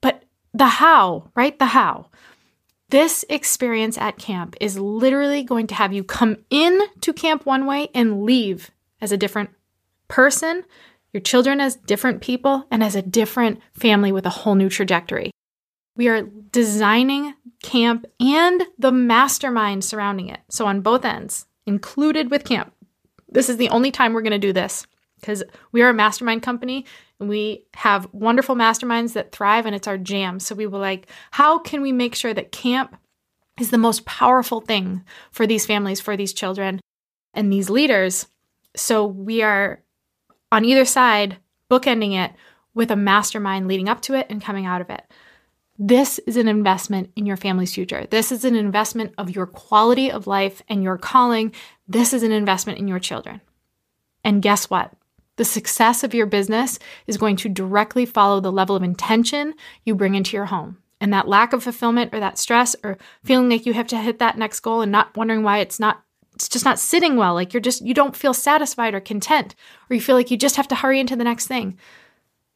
But 0.00 0.24
the 0.54 0.66
how, 0.66 1.30
right? 1.34 1.58
The 1.58 1.66
how. 1.66 2.10
This 2.90 3.24
experience 3.28 3.98
at 3.98 4.16
camp 4.16 4.56
is 4.60 4.78
literally 4.78 5.42
going 5.42 5.66
to 5.68 5.74
have 5.74 5.92
you 5.92 6.04
come 6.04 6.36
in 6.50 6.80
to 7.00 7.12
camp 7.12 7.44
one 7.44 7.66
way 7.66 7.88
and 7.94 8.22
leave 8.22 8.70
as 9.00 9.10
a 9.10 9.16
different 9.16 9.50
person, 10.06 10.64
your 11.12 11.20
children 11.20 11.60
as 11.60 11.74
different 11.74 12.20
people, 12.22 12.64
and 12.70 12.84
as 12.84 12.94
a 12.94 13.02
different 13.02 13.60
family 13.72 14.12
with 14.12 14.24
a 14.24 14.30
whole 14.30 14.54
new 14.54 14.68
trajectory. 14.68 15.32
We 15.96 16.08
are 16.08 16.22
designing 16.22 17.34
camp 17.62 18.06
and 18.20 18.62
the 18.78 18.92
mastermind 18.92 19.84
surrounding 19.84 20.28
it. 20.28 20.40
So, 20.48 20.66
on 20.66 20.80
both 20.80 21.04
ends, 21.04 21.46
included 21.66 22.30
with 22.30 22.44
camp. 22.44 22.72
This 23.28 23.48
is 23.48 23.56
the 23.56 23.70
only 23.70 23.90
time 23.90 24.12
we're 24.12 24.22
going 24.22 24.30
to 24.30 24.38
do 24.38 24.52
this. 24.52 24.86
because 25.20 25.42
we 25.72 25.82
are 25.82 25.88
a 25.88 25.94
mastermind 25.94 26.42
company 26.42 26.84
we 27.18 27.64
have 27.74 28.08
wonderful 28.12 28.54
masterminds 28.54 29.14
that 29.14 29.32
thrive 29.32 29.66
and 29.66 29.74
it's 29.74 29.88
our 29.88 29.98
jam. 29.98 30.38
So 30.38 30.54
we 30.54 30.66
were 30.66 30.78
like, 30.78 31.08
how 31.30 31.58
can 31.58 31.80
we 31.80 31.92
make 31.92 32.14
sure 32.14 32.34
that 32.34 32.52
camp 32.52 32.96
is 33.58 33.70
the 33.70 33.78
most 33.78 34.04
powerful 34.04 34.60
thing 34.60 35.04
for 35.30 35.46
these 35.46 35.66
families, 35.66 36.00
for 36.00 36.16
these 36.16 36.32
children, 36.32 36.80
and 37.32 37.52
these 37.52 37.70
leaders? 37.70 38.26
So 38.74 39.06
we 39.06 39.42
are 39.42 39.82
on 40.52 40.64
either 40.64 40.84
side 40.84 41.38
bookending 41.70 42.12
it 42.12 42.32
with 42.74 42.90
a 42.90 42.96
mastermind 42.96 43.66
leading 43.66 43.88
up 43.88 44.02
to 44.02 44.14
it 44.14 44.26
and 44.28 44.42
coming 44.42 44.66
out 44.66 44.82
of 44.82 44.90
it. 44.90 45.02
This 45.78 46.18
is 46.20 46.36
an 46.36 46.48
investment 46.48 47.10
in 47.16 47.26
your 47.26 47.36
family's 47.36 47.74
future. 47.74 48.06
This 48.10 48.32
is 48.32 48.44
an 48.44 48.56
investment 48.56 49.14
of 49.18 49.34
your 49.34 49.46
quality 49.46 50.10
of 50.10 50.26
life 50.26 50.62
and 50.68 50.82
your 50.82 50.96
calling. 50.96 51.52
This 51.88 52.12
is 52.12 52.22
an 52.22 52.32
investment 52.32 52.78
in 52.78 52.88
your 52.88 52.98
children. 52.98 53.40
And 54.24 54.42
guess 54.42 54.70
what? 54.70 54.92
The 55.36 55.44
success 55.44 56.02
of 56.02 56.14
your 56.14 56.26
business 56.26 56.78
is 57.06 57.18
going 57.18 57.36
to 57.36 57.48
directly 57.48 58.06
follow 58.06 58.40
the 58.40 58.52
level 58.52 58.74
of 58.74 58.82
intention 58.82 59.54
you 59.84 59.94
bring 59.94 60.14
into 60.14 60.36
your 60.36 60.46
home. 60.46 60.78
And 61.00 61.12
that 61.12 61.28
lack 61.28 61.52
of 61.52 61.62
fulfillment 61.62 62.14
or 62.14 62.20
that 62.20 62.38
stress 62.38 62.74
or 62.82 62.96
feeling 63.22 63.50
like 63.50 63.66
you 63.66 63.74
have 63.74 63.86
to 63.88 63.98
hit 63.98 64.18
that 64.18 64.38
next 64.38 64.60
goal 64.60 64.80
and 64.80 64.90
not 64.90 65.14
wondering 65.16 65.42
why 65.42 65.58
it's 65.58 65.78
not 65.78 66.02
it's 66.34 66.50
just 66.50 66.66
not 66.66 66.78
sitting 66.78 67.16
well, 67.16 67.32
like 67.32 67.54
you're 67.54 67.62
just 67.62 67.84
you 67.84 67.94
don't 67.94 68.16
feel 68.16 68.34
satisfied 68.34 68.94
or 68.94 69.00
content 69.00 69.54
or 69.88 69.94
you 69.94 70.00
feel 70.02 70.16
like 70.16 70.30
you 70.30 70.36
just 70.36 70.56
have 70.56 70.68
to 70.68 70.74
hurry 70.74 71.00
into 71.00 71.16
the 71.16 71.24
next 71.24 71.46
thing. 71.46 71.78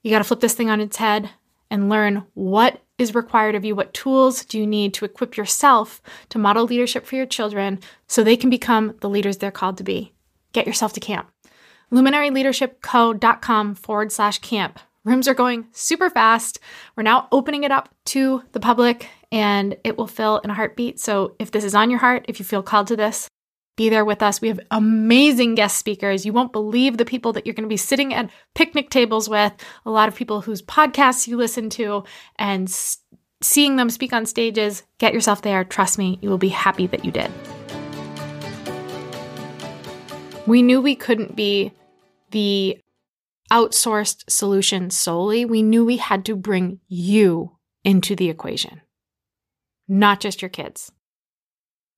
You 0.02 0.10
got 0.10 0.18
to 0.18 0.24
flip 0.24 0.40
this 0.40 0.54
thing 0.54 0.70
on 0.70 0.80
its 0.80 0.96
head 0.96 1.30
and 1.70 1.88
learn 1.88 2.24
what 2.34 2.82
is 2.98 3.14
required 3.14 3.54
of 3.54 3.64
you, 3.64 3.74
what 3.74 3.94
tools 3.94 4.44
do 4.44 4.58
you 4.58 4.66
need 4.66 4.92
to 4.94 5.04
equip 5.04 5.36
yourself 5.36 6.02
to 6.28 6.38
model 6.38 6.64
leadership 6.64 7.06
for 7.06 7.16
your 7.16 7.26
children 7.26 7.78
so 8.06 8.22
they 8.22 8.36
can 8.36 8.50
become 8.50 8.94
the 9.00 9.08
leaders 9.08 9.38
they're 9.38 9.50
called 9.50 9.78
to 9.78 9.84
be. 9.84 10.12
Get 10.52 10.66
yourself 10.66 10.92
to 10.94 11.00
camp 11.00 11.30
luminaryleadershipco.com 11.92 13.74
forward 13.74 14.12
slash 14.12 14.38
camp. 14.38 14.78
Rooms 15.04 15.28
are 15.28 15.34
going 15.34 15.66
super 15.72 16.10
fast. 16.10 16.58
We're 16.94 17.02
now 17.04 17.28
opening 17.32 17.64
it 17.64 17.72
up 17.72 17.88
to 18.06 18.42
the 18.52 18.60
public 18.60 19.08
and 19.32 19.76
it 19.82 19.96
will 19.96 20.06
fill 20.06 20.38
in 20.38 20.50
a 20.50 20.54
heartbeat. 20.54 21.00
So 21.00 21.36
if 21.38 21.50
this 21.50 21.64
is 21.64 21.74
on 21.74 21.90
your 21.90 22.00
heart, 22.00 22.26
if 22.28 22.38
you 22.38 22.44
feel 22.44 22.62
called 22.62 22.88
to 22.88 22.96
this, 22.96 23.28
be 23.76 23.88
there 23.88 24.04
with 24.04 24.22
us. 24.22 24.42
We 24.42 24.48
have 24.48 24.60
amazing 24.70 25.54
guest 25.54 25.78
speakers. 25.78 26.26
You 26.26 26.34
won't 26.34 26.52
believe 26.52 26.98
the 26.98 27.06
people 27.06 27.32
that 27.32 27.46
you're 27.46 27.54
going 27.54 27.64
to 27.64 27.68
be 27.68 27.78
sitting 27.78 28.12
at 28.12 28.28
picnic 28.54 28.90
tables 28.90 29.26
with, 29.26 29.54
a 29.86 29.90
lot 29.90 30.08
of 30.08 30.14
people 30.14 30.42
whose 30.42 30.60
podcasts 30.60 31.26
you 31.26 31.38
listen 31.38 31.70
to, 31.70 32.04
and 32.36 32.70
seeing 33.40 33.76
them 33.76 33.88
speak 33.88 34.12
on 34.12 34.26
stages. 34.26 34.82
Get 34.98 35.14
yourself 35.14 35.40
there. 35.40 35.64
Trust 35.64 35.96
me, 35.96 36.18
you 36.20 36.28
will 36.28 36.36
be 36.36 36.50
happy 36.50 36.86
that 36.88 37.06
you 37.06 37.10
did. 37.10 37.30
We 40.46 40.60
knew 40.60 40.82
we 40.82 40.94
couldn't 40.96 41.34
be 41.34 41.72
the 42.30 42.78
outsourced 43.50 44.30
solution 44.30 44.90
solely, 44.90 45.44
we 45.44 45.62
knew 45.62 45.84
we 45.84 45.96
had 45.96 46.24
to 46.26 46.36
bring 46.36 46.80
you 46.88 47.56
into 47.84 48.14
the 48.14 48.30
equation, 48.30 48.80
not 49.88 50.20
just 50.20 50.42
your 50.42 50.48
kids. 50.48 50.92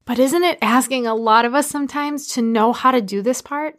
But 0.05 0.19
isn't 0.19 0.43
it 0.43 0.59
asking 0.61 1.07
a 1.07 1.15
lot 1.15 1.45
of 1.45 1.55
us 1.55 1.69
sometimes 1.69 2.27
to 2.29 2.43
know 2.43 2.73
how 2.73 2.91
to 2.91 3.01
do 3.01 3.23
this 3.23 3.41
part? 3.41 3.77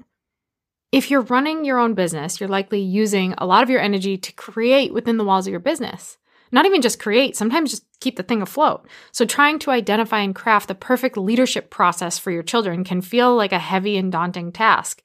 If 0.91 1.09
you're 1.09 1.21
running 1.21 1.65
your 1.65 1.79
own 1.79 1.95
business, 1.95 2.39
you're 2.39 2.47
likely 2.47 2.79
using 2.79 3.33
a 3.37 3.45
lot 3.45 3.63
of 3.63 3.69
your 3.69 3.81
energy 3.81 4.17
to 4.17 4.31
create 4.33 4.93
within 4.93 5.17
the 5.17 5.23
walls 5.25 5.47
of 5.47 5.51
your 5.51 5.59
business. 5.59 6.17
Not 6.51 6.67
even 6.67 6.83
just 6.83 6.99
create, 6.99 7.35
sometimes 7.35 7.71
just 7.71 7.85
keep 7.99 8.15
the 8.15 8.21
thing 8.21 8.43
afloat. 8.43 8.87
So, 9.11 9.25
trying 9.25 9.57
to 9.59 9.71
identify 9.71 10.19
and 10.19 10.35
craft 10.35 10.67
the 10.67 10.75
perfect 10.75 11.17
leadership 11.17 11.71
process 11.71 12.19
for 12.19 12.29
your 12.29 12.43
children 12.43 12.83
can 12.83 13.01
feel 13.01 13.35
like 13.35 13.51
a 13.51 13.57
heavy 13.57 13.97
and 13.97 14.11
daunting 14.11 14.51
task. 14.51 15.01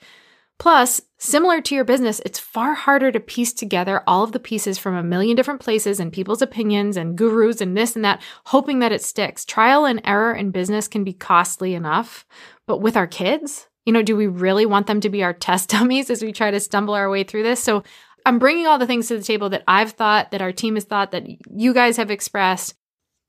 Plus, 0.59 1.01
similar 1.19 1.61
to 1.61 1.75
your 1.75 1.85
business, 1.85 2.21
it's 2.25 2.39
far 2.39 2.75
harder 2.75 3.13
to 3.13 3.21
piece 3.21 3.53
together 3.53 4.03
all 4.09 4.25
of 4.25 4.33
the 4.33 4.41
pieces 4.41 4.77
from 4.77 4.97
a 4.97 5.05
million 5.05 5.37
different 5.37 5.61
places 5.61 6.01
and 6.01 6.13
people's 6.13 6.43
opinions 6.43 6.97
and 6.97 7.17
gurus 7.17 7.61
and 7.61 7.77
this 7.77 7.95
and 7.95 8.05
that, 8.05 8.21
hoping 8.47 8.81
that 8.81 8.91
it 8.91 9.03
sticks. 9.03 9.45
Trial 9.45 9.85
and 9.85 10.01
error 10.05 10.35
in 10.35 10.51
business 10.51 10.89
can 10.89 11.05
be 11.05 11.13
costly 11.13 11.75
enough, 11.75 12.27
but 12.67 12.79
with 12.79 12.97
our 12.97 13.07
kids, 13.07 13.69
you 13.87 13.93
know, 13.93 14.03
do 14.03 14.17
we 14.17 14.27
really 14.27 14.67
want 14.67 14.89
them 14.89 15.01
to 15.01 15.09
be 15.09 15.23
our 15.23 15.33
test 15.49 15.71
dummies 15.71 16.11
as 16.11 16.23
we 16.23 16.33
try 16.33 16.51
to 16.51 16.61
stumble 16.61 16.95
our 16.95 17.09
way 17.09 17.23
through 17.23 17.45
this? 17.45 17.63
So 17.63 17.85
I'm 18.27 18.41
bringing 18.41 18.67
all 18.67 18.79
the 18.79 18.87
things 18.87 19.09
to 19.09 19.17
the 19.17 19.25
table 19.25 19.49
that 19.51 19.65
I've 19.69 19.93
thought, 19.93 20.33
that 20.33 20.43
our 20.43 20.53
team 20.53 20.75
has 20.75 20.85
thought, 20.85 21.13
that 21.13 21.27
you 21.55 21.73
guys 21.73 21.97
have 21.99 22.11
expressed, 22.11 22.75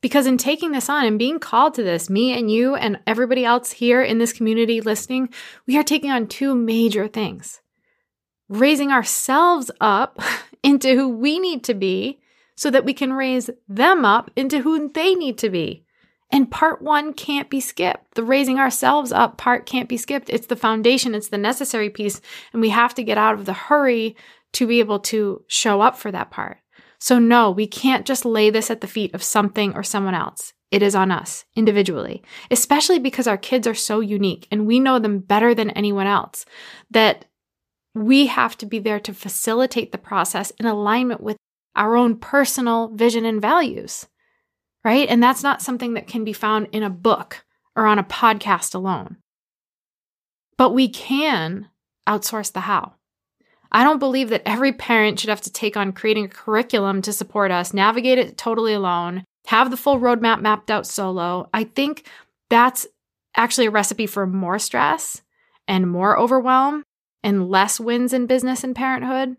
because 0.01 0.25
in 0.25 0.37
taking 0.37 0.71
this 0.71 0.89
on 0.89 1.05
and 1.05 1.19
being 1.19 1.39
called 1.39 1.73
to 1.75 1.83
this, 1.83 2.09
me 2.09 2.37
and 2.37 2.49
you 2.49 2.75
and 2.75 2.99
everybody 3.05 3.43
else 3.43 3.71
here 3.71 4.01
in 4.01 4.17
this 4.17 4.33
community 4.33 4.81
listening, 4.81 5.29
we 5.67 5.77
are 5.77 5.83
taking 5.83 6.11
on 6.11 6.27
two 6.27 6.55
major 6.55 7.07
things 7.07 7.61
raising 8.49 8.91
ourselves 8.91 9.71
up 9.79 10.19
into 10.63 10.95
who 10.95 11.07
we 11.07 11.39
need 11.39 11.63
to 11.63 11.73
be 11.73 12.19
so 12.55 12.69
that 12.69 12.83
we 12.83 12.93
can 12.93 13.13
raise 13.13 13.49
them 13.69 14.03
up 14.03 14.29
into 14.35 14.61
who 14.61 14.89
they 14.89 15.13
need 15.15 15.37
to 15.37 15.49
be. 15.49 15.85
And 16.31 16.51
part 16.51 16.81
one 16.81 17.13
can't 17.13 17.49
be 17.49 17.59
skipped. 17.59 18.15
The 18.15 18.23
raising 18.23 18.59
ourselves 18.59 19.11
up 19.11 19.37
part 19.37 19.65
can't 19.65 19.89
be 19.89 19.97
skipped. 19.97 20.29
It's 20.29 20.47
the 20.47 20.55
foundation, 20.55 21.15
it's 21.15 21.29
the 21.29 21.37
necessary 21.37 21.89
piece. 21.89 22.21
And 22.51 22.61
we 22.61 22.69
have 22.69 22.93
to 22.95 23.03
get 23.03 23.17
out 23.17 23.35
of 23.35 23.45
the 23.45 23.53
hurry 23.53 24.15
to 24.53 24.67
be 24.67 24.79
able 24.79 24.99
to 24.99 25.43
show 25.47 25.81
up 25.81 25.95
for 25.97 26.11
that 26.11 26.29
part. 26.31 26.57
So, 26.99 27.17
no, 27.17 27.49
we 27.49 27.65
can't 27.65 28.05
just 28.05 28.25
lay 28.25 28.49
this 28.49 28.69
at 28.69 28.81
the 28.81 28.87
feet 28.87 29.13
of 29.13 29.23
something 29.23 29.73
or 29.73 29.83
someone 29.83 30.15
else. 30.15 30.53
It 30.71 30.83
is 30.83 30.95
on 30.95 31.11
us 31.11 31.45
individually, 31.55 32.21
especially 32.51 32.99
because 32.99 33.25
our 33.25 33.37
kids 33.37 33.65
are 33.65 33.73
so 33.73 34.01
unique 34.01 34.47
and 34.51 34.67
we 34.67 34.79
know 34.79 34.99
them 34.99 35.19
better 35.19 35.55
than 35.55 35.71
anyone 35.71 36.05
else 36.05 36.45
that 36.91 37.25
we 37.95 38.27
have 38.27 38.55
to 38.57 38.65
be 38.65 38.77
there 38.79 38.99
to 38.99 39.13
facilitate 39.13 39.91
the 39.91 39.97
process 39.97 40.51
in 40.51 40.65
alignment 40.67 41.21
with 41.21 41.37
our 41.75 41.95
own 41.95 42.17
personal 42.17 42.89
vision 42.89 43.25
and 43.25 43.41
values, 43.41 44.07
right? 44.83 45.07
And 45.09 45.23
that's 45.23 45.41
not 45.41 45.61
something 45.61 45.95
that 45.95 46.07
can 46.07 46.23
be 46.23 46.33
found 46.33 46.67
in 46.71 46.83
a 46.83 46.89
book 46.89 47.45
or 47.75 47.85
on 47.85 47.97
a 47.97 48.03
podcast 48.03 48.75
alone. 48.75 49.17
But 50.57 50.71
we 50.71 50.89
can 50.89 51.69
outsource 52.07 52.51
the 52.51 52.61
how. 52.61 52.95
I 53.71 53.83
don't 53.83 53.99
believe 53.99 54.29
that 54.29 54.41
every 54.45 54.73
parent 54.73 55.19
should 55.19 55.29
have 55.29 55.41
to 55.41 55.51
take 55.51 55.77
on 55.77 55.91
creating 55.91 56.25
a 56.25 56.29
curriculum 56.29 57.01
to 57.03 57.13
support 57.13 57.51
us, 57.51 57.73
navigate 57.73 58.17
it 58.17 58.37
totally 58.37 58.73
alone, 58.73 59.23
have 59.47 59.69
the 59.69 59.77
full 59.77 59.99
roadmap 59.99 60.41
mapped 60.41 60.71
out 60.71 60.87
solo. 60.87 61.49
I 61.53 61.65
think 61.65 62.07
that's 62.49 62.87
actually 63.35 63.67
a 63.67 63.71
recipe 63.71 64.07
for 64.07 64.25
more 64.25 64.59
stress 64.59 65.21
and 65.67 65.89
more 65.89 66.17
overwhelm 66.17 66.83
and 67.23 67.49
less 67.49 67.79
wins 67.79 68.13
in 68.13 68.25
business 68.25 68.63
and 68.63 68.75
parenthood. 68.75 69.37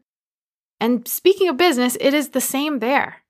And 0.81 1.07
speaking 1.07 1.49
of 1.49 1.57
business, 1.57 1.97
it 2.01 2.15
is 2.15 2.31
the 2.31 2.41
same 2.41 2.79
there. 2.79 3.23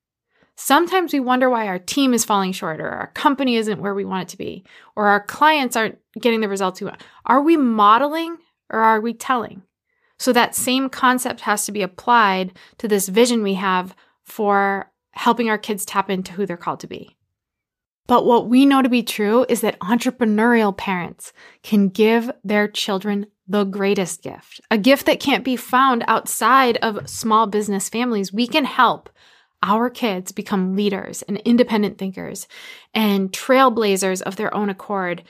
Sometimes 0.57 1.13
we 1.15 1.21
wonder 1.21 1.49
why 1.49 1.67
our 1.67 1.79
team 1.79 2.13
is 2.13 2.27
falling 2.27 2.53
short, 2.53 2.81
or 2.81 2.89
our 2.91 3.07
company 3.09 3.57
isn't 3.57 3.81
where 3.81 3.95
we 3.95 4.05
want 4.05 4.25
it 4.25 4.29
to 4.29 4.37
be, 4.37 4.63
or 4.95 5.07
our 5.07 5.25
clients 5.25 5.75
aren't 5.75 5.99
getting 6.21 6.43
the 6.43 6.49
results 6.49 6.81
we 6.81 6.87
want. 6.87 7.03
Are 7.25 7.41
we 7.41 7.57
modeling 7.57 8.37
or 8.69 8.81
are 8.81 9.01
we 9.01 9.15
telling? 9.15 9.63
So 10.21 10.35
that 10.35 10.55
same 10.55 10.91
concept 10.91 11.41
has 11.41 11.65
to 11.65 11.73
be 11.73 11.81
applied 11.81 12.53
to 12.77 12.87
this 12.87 13.09
vision 13.09 13.43
we 13.43 13.55
have 13.55 13.97
for 14.23 14.93
helping 15.13 15.49
our 15.49 15.57
kids 15.57 15.87
tap 15.87 16.11
into 16.11 16.33
who 16.33 16.45
they're 16.45 16.59
called 16.59 16.81
to 16.81 16.87
be. 16.87 17.17
But 18.07 18.27
what 18.27 18.47
we 18.47 18.67
know 18.67 18.83
to 18.83 18.91
be 18.91 19.03
true 19.03 19.47
is 19.49 19.63
that 19.63 19.81
entrepreneurial 19.81 20.77
parents 20.77 21.33
can 21.63 21.89
give 21.89 22.31
their 22.45 22.69
children 22.69 23.29
the 23.49 23.65
greatest 23.65 24.23
gift, 24.23 24.61
a 24.71 24.77
gift 24.77 25.07
that 25.07 25.21
can't 25.21 25.43
be 25.43 25.57
found 25.57 26.05
outside 26.07 26.77
of 26.83 27.09
small 27.09 27.47
business 27.47 27.89
families. 27.89 28.31
We 28.31 28.47
can 28.47 28.67
help 28.67 29.09
our 29.63 29.89
kids 29.89 30.33
become 30.33 30.77
leaders 30.77 31.23
and 31.23 31.39
independent 31.39 31.97
thinkers 31.97 32.47
and 32.93 33.33
trailblazers 33.33 34.21
of 34.21 34.37
their 34.37 34.55
own 34.55 34.69
accord 34.69 35.23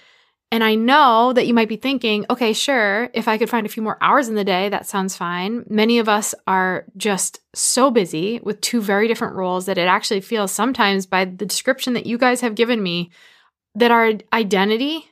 and 0.53 0.65
I 0.65 0.75
know 0.75 1.33
that 1.33 1.47
you 1.47 1.55
might 1.55 1.69
be 1.69 1.77
thinking, 1.77 2.27
okay, 2.29 2.53
sure, 2.53 3.09
if 3.15 3.29
I 3.29 3.39
could 3.39 3.49
find 3.49 3.67
a 3.67 3.71
few 3.71 3.85
more 3.85 3.99
hours 4.01 4.29
in 4.29 4.35
the 4.35 4.45
day, 4.45 4.69
that 4.69 4.87
sounds 4.87 5.17
fine. 5.17 5.65
Many 5.69 6.01
of 6.01 6.09
us 6.09 6.35
are 6.47 6.87
just 6.97 7.41
so 7.55 7.91
busy 7.91 8.41
with 8.43 8.61
two 8.61 8.81
very 8.81 9.07
different 9.07 9.37
roles 9.37 9.67
that 9.67 9.79
it 9.79 9.87
actually 9.87 10.21
feels 10.21 10.51
sometimes 10.51 11.07
by 11.07 11.25
the 11.25 11.47
description 11.47 11.93
that 11.93 12.07
you 12.07 12.19
guys 12.19 12.41
have 12.41 12.57
given 12.57 12.83
me 12.83 13.11
that 13.77 13.93
our 13.93 14.13
identity 14.33 15.05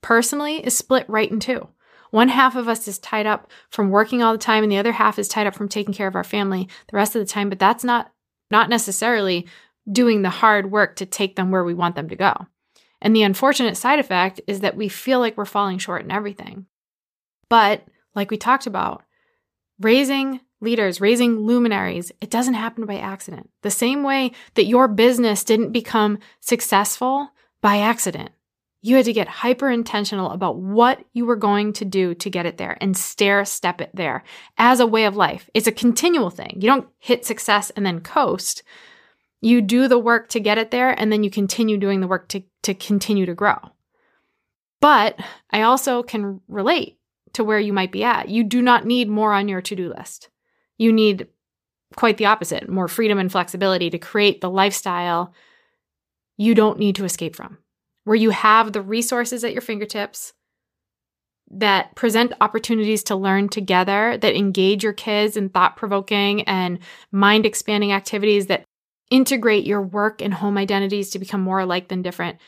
personally 0.00 0.64
is 0.66 0.76
split 0.76 1.04
right 1.08 1.30
in 1.30 1.40
two. 1.40 1.68
One 2.10 2.28
half 2.28 2.56
of 2.56 2.66
us 2.66 2.88
is 2.88 2.98
tied 2.98 3.26
up 3.26 3.50
from 3.68 3.90
working 3.90 4.22
all 4.22 4.32
the 4.32 4.38
time 4.38 4.62
and 4.62 4.72
the 4.72 4.78
other 4.78 4.92
half 4.92 5.18
is 5.18 5.28
tied 5.28 5.46
up 5.46 5.54
from 5.54 5.68
taking 5.68 5.92
care 5.92 6.06
of 6.06 6.14
our 6.14 6.24
family 6.24 6.68
the 6.90 6.96
rest 6.96 7.14
of 7.14 7.20
the 7.20 7.30
time, 7.30 7.50
but 7.50 7.58
that's 7.58 7.84
not 7.84 8.10
not 8.50 8.70
necessarily 8.70 9.46
doing 9.90 10.22
the 10.22 10.30
hard 10.30 10.70
work 10.70 10.96
to 10.96 11.04
take 11.04 11.36
them 11.36 11.50
where 11.50 11.64
we 11.64 11.74
want 11.74 11.96
them 11.96 12.08
to 12.08 12.16
go. 12.16 12.46
And 13.00 13.14
the 13.14 13.22
unfortunate 13.22 13.76
side 13.76 13.98
effect 13.98 14.40
is 14.46 14.60
that 14.60 14.76
we 14.76 14.88
feel 14.88 15.20
like 15.20 15.36
we're 15.36 15.44
falling 15.44 15.78
short 15.78 16.02
in 16.04 16.10
everything. 16.10 16.66
But 17.48 17.84
like 18.14 18.30
we 18.30 18.36
talked 18.36 18.66
about, 18.66 19.02
raising 19.80 20.40
leaders, 20.60 21.00
raising 21.00 21.38
luminaries, 21.38 22.10
it 22.20 22.30
doesn't 22.30 22.54
happen 22.54 22.86
by 22.86 22.96
accident. 22.96 23.50
The 23.62 23.70
same 23.70 24.02
way 24.02 24.32
that 24.54 24.66
your 24.66 24.88
business 24.88 25.44
didn't 25.44 25.72
become 25.72 26.18
successful 26.40 27.28
by 27.60 27.78
accident. 27.78 28.30
You 28.82 28.96
had 28.96 29.04
to 29.06 29.12
get 29.12 29.28
hyper 29.28 29.68
intentional 29.68 30.30
about 30.30 30.58
what 30.58 31.04
you 31.12 31.26
were 31.26 31.36
going 31.36 31.72
to 31.74 31.84
do 31.84 32.14
to 32.14 32.30
get 32.30 32.46
it 32.46 32.56
there 32.56 32.78
and 32.80 32.96
stair 32.96 33.44
step 33.44 33.80
it 33.80 33.90
there 33.92 34.22
as 34.58 34.80
a 34.80 34.86
way 34.86 35.04
of 35.06 35.16
life. 35.16 35.50
It's 35.54 35.66
a 35.66 35.72
continual 35.72 36.30
thing. 36.30 36.58
You 36.60 36.68
don't 36.68 36.88
hit 36.98 37.26
success 37.26 37.70
and 37.70 37.84
then 37.84 38.00
coast. 38.00 38.62
You 39.40 39.60
do 39.60 39.88
the 39.88 39.98
work 39.98 40.28
to 40.30 40.40
get 40.40 40.58
it 40.58 40.70
there 40.70 40.90
and 40.90 41.12
then 41.12 41.22
you 41.22 41.30
continue 41.30 41.78
doing 41.78 42.00
the 42.00 42.06
work 42.06 42.28
to, 42.28 42.42
to 42.62 42.74
continue 42.74 43.26
to 43.26 43.34
grow. 43.34 43.58
But 44.80 45.18
I 45.50 45.62
also 45.62 46.02
can 46.02 46.40
relate 46.48 46.98
to 47.34 47.44
where 47.44 47.60
you 47.60 47.72
might 47.72 47.92
be 47.92 48.02
at. 48.04 48.28
You 48.28 48.44
do 48.44 48.62
not 48.62 48.86
need 48.86 49.08
more 49.08 49.32
on 49.32 49.48
your 49.48 49.60
to 49.62 49.76
do 49.76 49.92
list. 49.96 50.30
You 50.78 50.92
need 50.92 51.28
quite 51.94 52.16
the 52.16 52.26
opposite 52.26 52.68
more 52.68 52.88
freedom 52.88 53.18
and 53.18 53.30
flexibility 53.30 53.90
to 53.90 53.98
create 53.98 54.40
the 54.40 54.50
lifestyle 54.50 55.32
you 56.36 56.54
don't 56.54 56.78
need 56.78 56.96
to 56.96 57.04
escape 57.04 57.34
from, 57.34 57.58
where 58.04 58.16
you 58.16 58.30
have 58.30 58.72
the 58.72 58.82
resources 58.82 59.44
at 59.44 59.52
your 59.52 59.62
fingertips 59.62 60.34
that 61.50 61.94
present 61.94 62.32
opportunities 62.40 63.04
to 63.04 63.16
learn 63.16 63.48
together, 63.48 64.18
that 64.18 64.36
engage 64.36 64.82
your 64.82 64.92
kids 64.92 65.36
in 65.36 65.48
thought 65.48 65.76
provoking 65.76 66.42
and 66.42 66.78
mind 67.12 67.46
expanding 67.46 67.92
activities 67.92 68.46
that 68.46 68.64
integrate 69.10 69.66
your 69.66 69.82
work 69.82 70.20
and 70.20 70.34
home 70.34 70.58
identities 70.58 71.10
to 71.10 71.18
become 71.18 71.40
more 71.40 71.60
alike 71.60 71.88
than 71.88 72.02
different 72.02 72.38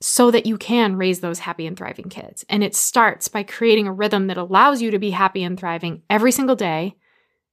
so 0.00 0.30
that 0.30 0.46
you 0.46 0.56
can 0.56 0.96
raise 0.96 1.20
those 1.20 1.40
happy 1.40 1.66
and 1.66 1.76
thriving 1.76 2.08
kids. 2.08 2.44
And 2.48 2.62
it 2.62 2.74
starts 2.74 3.28
by 3.28 3.42
creating 3.42 3.86
a 3.86 3.92
rhythm 3.92 4.28
that 4.28 4.38
allows 4.38 4.80
you 4.80 4.90
to 4.92 4.98
be 4.98 5.10
happy 5.10 5.42
and 5.42 5.58
thriving 5.58 6.02
every 6.08 6.30
single 6.30 6.56
day 6.56 6.94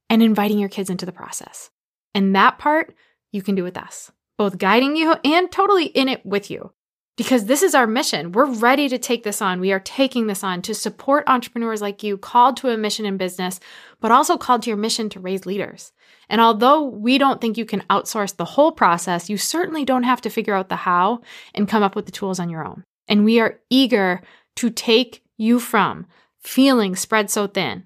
and 0.10 0.22
inviting 0.22 0.60
your 0.60 0.70
kids 0.70 0.90
into 0.90 1.06
the 1.06 1.12
process. 1.12 1.72
And 2.14 2.36
that 2.36 2.60
part 2.60 2.94
you 3.32 3.42
can 3.42 3.56
do 3.56 3.64
with 3.64 3.78
us, 3.78 4.12
both 4.38 4.58
guiding 4.58 4.96
you 4.96 5.16
and 5.24 5.52
totally 5.52 5.86
in 5.86 6.08
it 6.08 6.26
with 6.26 6.52
you. 6.52 6.72
Because 7.18 7.46
this 7.46 7.64
is 7.64 7.74
our 7.74 7.88
mission. 7.88 8.34
We're 8.34 8.46
ready 8.46 8.90
to 8.90 8.98
take 8.98 9.24
this 9.24 9.42
on. 9.42 9.62
We 9.62 9.72
are 9.72 9.80
taking 9.80 10.28
this 10.28 10.44
on 10.44 10.62
to 10.64 10.74
support 10.74 11.24
entrepreneurs 11.28 11.82
like 11.82 12.04
you 12.04 12.18
called 12.18 12.58
to 12.58 12.70
a 12.70 12.78
mission 12.78 13.06
in 13.06 13.16
business, 13.16 13.60
but 14.02 14.12
also 14.12 14.38
called 14.38 14.64
to 14.64 14.70
your 14.70 14.78
mission 14.78 15.10
to 15.10 15.20
raise 15.22 15.46
leaders. 15.46 15.94
And 16.28 16.42
although 16.42 16.84
we 16.84 17.18
don't 17.18 17.40
think 17.40 17.58
you 17.58 17.66
can 17.66 17.84
outsource 17.90 18.36
the 18.36 18.46
whole 18.46 18.72
process, 18.72 19.30
you 19.30 19.38
certainly 19.38 19.86
don't 19.86 20.04
have 20.04 20.22
to 20.22 20.30
figure 20.30 20.56
out 20.56 20.70
the 20.70 20.76
how 20.76 21.22
and 21.54 21.70
come 21.70 21.84
up 21.84 21.96
with 21.96 22.06
the 22.06 22.12
tools 22.12 22.40
on 22.40 22.50
your 22.50 22.66
own. 22.66 22.84
And 23.08 23.24
we 23.24 23.40
are 23.40 23.60
eager 23.70 24.22
to 24.58 24.70
take 24.70 25.24
you 25.38 25.60
from 25.60 26.08
feeling 26.42 26.96
spread 26.96 27.30
so 27.30 27.48
thin 27.48 27.86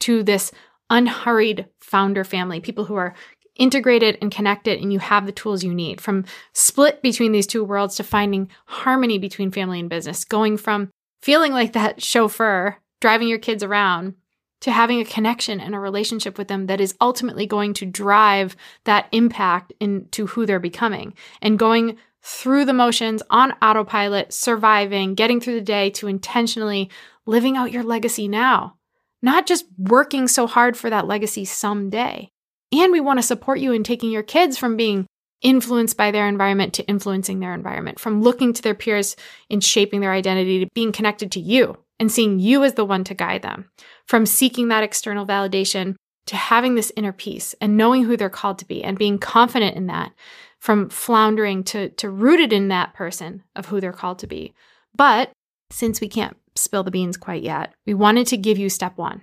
to 0.00 0.22
this 0.22 0.52
unhurried 0.90 1.66
founder 1.80 2.24
family, 2.24 2.60
people 2.60 2.84
who 2.84 2.94
are 2.94 3.14
integrated 3.58 4.16
and 4.22 4.32
connected 4.32 4.80
and 4.80 4.92
you 4.92 4.98
have 4.98 5.26
the 5.26 5.32
tools 5.32 5.62
you 5.62 5.74
need 5.74 6.00
from 6.00 6.24
split 6.52 7.02
between 7.02 7.32
these 7.32 7.46
two 7.46 7.64
worlds 7.64 7.96
to 7.96 8.04
finding 8.04 8.50
harmony 8.66 9.18
between 9.18 9.50
family 9.50 9.80
and 9.80 9.90
business, 9.90 10.24
going 10.24 10.56
from 10.56 10.90
feeling 11.22 11.52
like 11.52 11.72
that 11.72 12.02
chauffeur 12.02 12.76
driving 13.00 13.28
your 13.28 13.38
kids 13.38 13.62
around 13.62 14.14
to 14.60 14.72
having 14.72 15.00
a 15.00 15.04
connection 15.04 15.60
and 15.60 15.74
a 15.74 15.78
relationship 15.78 16.36
with 16.36 16.48
them 16.48 16.66
that 16.66 16.80
is 16.80 16.94
ultimately 17.00 17.46
going 17.46 17.74
to 17.74 17.86
drive 17.86 18.56
that 18.84 19.06
impact 19.12 19.72
into 19.78 20.26
who 20.26 20.46
they're 20.46 20.58
becoming 20.58 21.14
and 21.42 21.58
going 21.58 21.96
through 22.22 22.64
the 22.64 22.72
motions 22.72 23.22
on 23.30 23.52
autopilot, 23.62 24.32
surviving, 24.32 25.14
getting 25.14 25.40
through 25.40 25.54
the 25.54 25.60
day 25.60 25.90
to 25.90 26.08
intentionally 26.08 26.90
living 27.26 27.56
out 27.56 27.70
your 27.70 27.84
legacy 27.84 28.26
now 28.26 28.78
not 29.22 29.46
just 29.46 29.66
working 29.76 30.28
so 30.28 30.46
hard 30.46 30.76
for 30.76 30.90
that 30.90 31.06
legacy 31.06 31.44
someday. 31.44 32.30
And 32.72 32.92
we 32.92 33.00
want 33.00 33.18
to 33.18 33.22
support 33.22 33.60
you 33.60 33.72
in 33.72 33.82
taking 33.82 34.10
your 34.10 34.22
kids 34.22 34.58
from 34.58 34.76
being 34.76 35.06
influenced 35.40 35.96
by 35.96 36.10
their 36.10 36.28
environment 36.28 36.74
to 36.74 36.86
influencing 36.86 37.40
their 37.40 37.54
environment, 37.54 37.98
from 37.98 38.22
looking 38.22 38.52
to 38.52 38.62
their 38.62 38.74
peers 38.74 39.16
in 39.48 39.60
shaping 39.60 40.00
their 40.00 40.12
identity 40.12 40.64
to 40.64 40.70
being 40.74 40.92
connected 40.92 41.30
to 41.32 41.40
you 41.40 41.78
and 42.00 42.10
seeing 42.10 42.38
you 42.38 42.64
as 42.64 42.74
the 42.74 42.84
one 42.84 43.04
to 43.04 43.14
guide 43.14 43.42
them, 43.42 43.70
from 44.06 44.26
seeking 44.26 44.68
that 44.68 44.82
external 44.82 45.26
validation 45.26 45.94
to 46.26 46.36
having 46.36 46.74
this 46.74 46.92
inner 46.96 47.12
peace 47.12 47.54
and 47.60 47.76
knowing 47.76 48.04
who 48.04 48.16
they're 48.16 48.28
called 48.28 48.58
to 48.58 48.66
be 48.66 48.84
and 48.84 48.98
being 48.98 49.18
confident 49.18 49.76
in 49.76 49.86
that, 49.86 50.12
from 50.58 50.90
floundering 50.90 51.62
to, 51.64 51.88
to 51.90 52.10
rooted 52.10 52.52
in 52.52 52.68
that 52.68 52.92
person 52.94 53.42
of 53.56 53.66
who 53.66 53.80
they're 53.80 53.92
called 53.92 54.18
to 54.18 54.26
be. 54.26 54.52
But 54.94 55.30
since 55.70 56.00
we 56.00 56.08
can't 56.08 56.36
spill 56.56 56.82
the 56.82 56.90
beans 56.90 57.16
quite 57.16 57.42
yet, 57.42 57.72
we 57.86 57.94
wanted 57.94 58.26
to 58.28 58.36
give 58.36 58.58
you 58.58 58.68
step 58.68 58.98
one. 58.98 59.22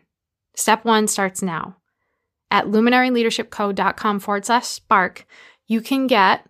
Step 0.56 0.86
one 0.86 1.08
starts 1.08 1.41
now. 1.41 1.76
At 2.51 2.65
luminaryleadershipco.com 2.65 4.19
forward 4.19 4.45
slash 4.45 4.65
spark, 4.65 5.25
you 5.67 5.81
can 5.81 6.08
get 6.08 6.47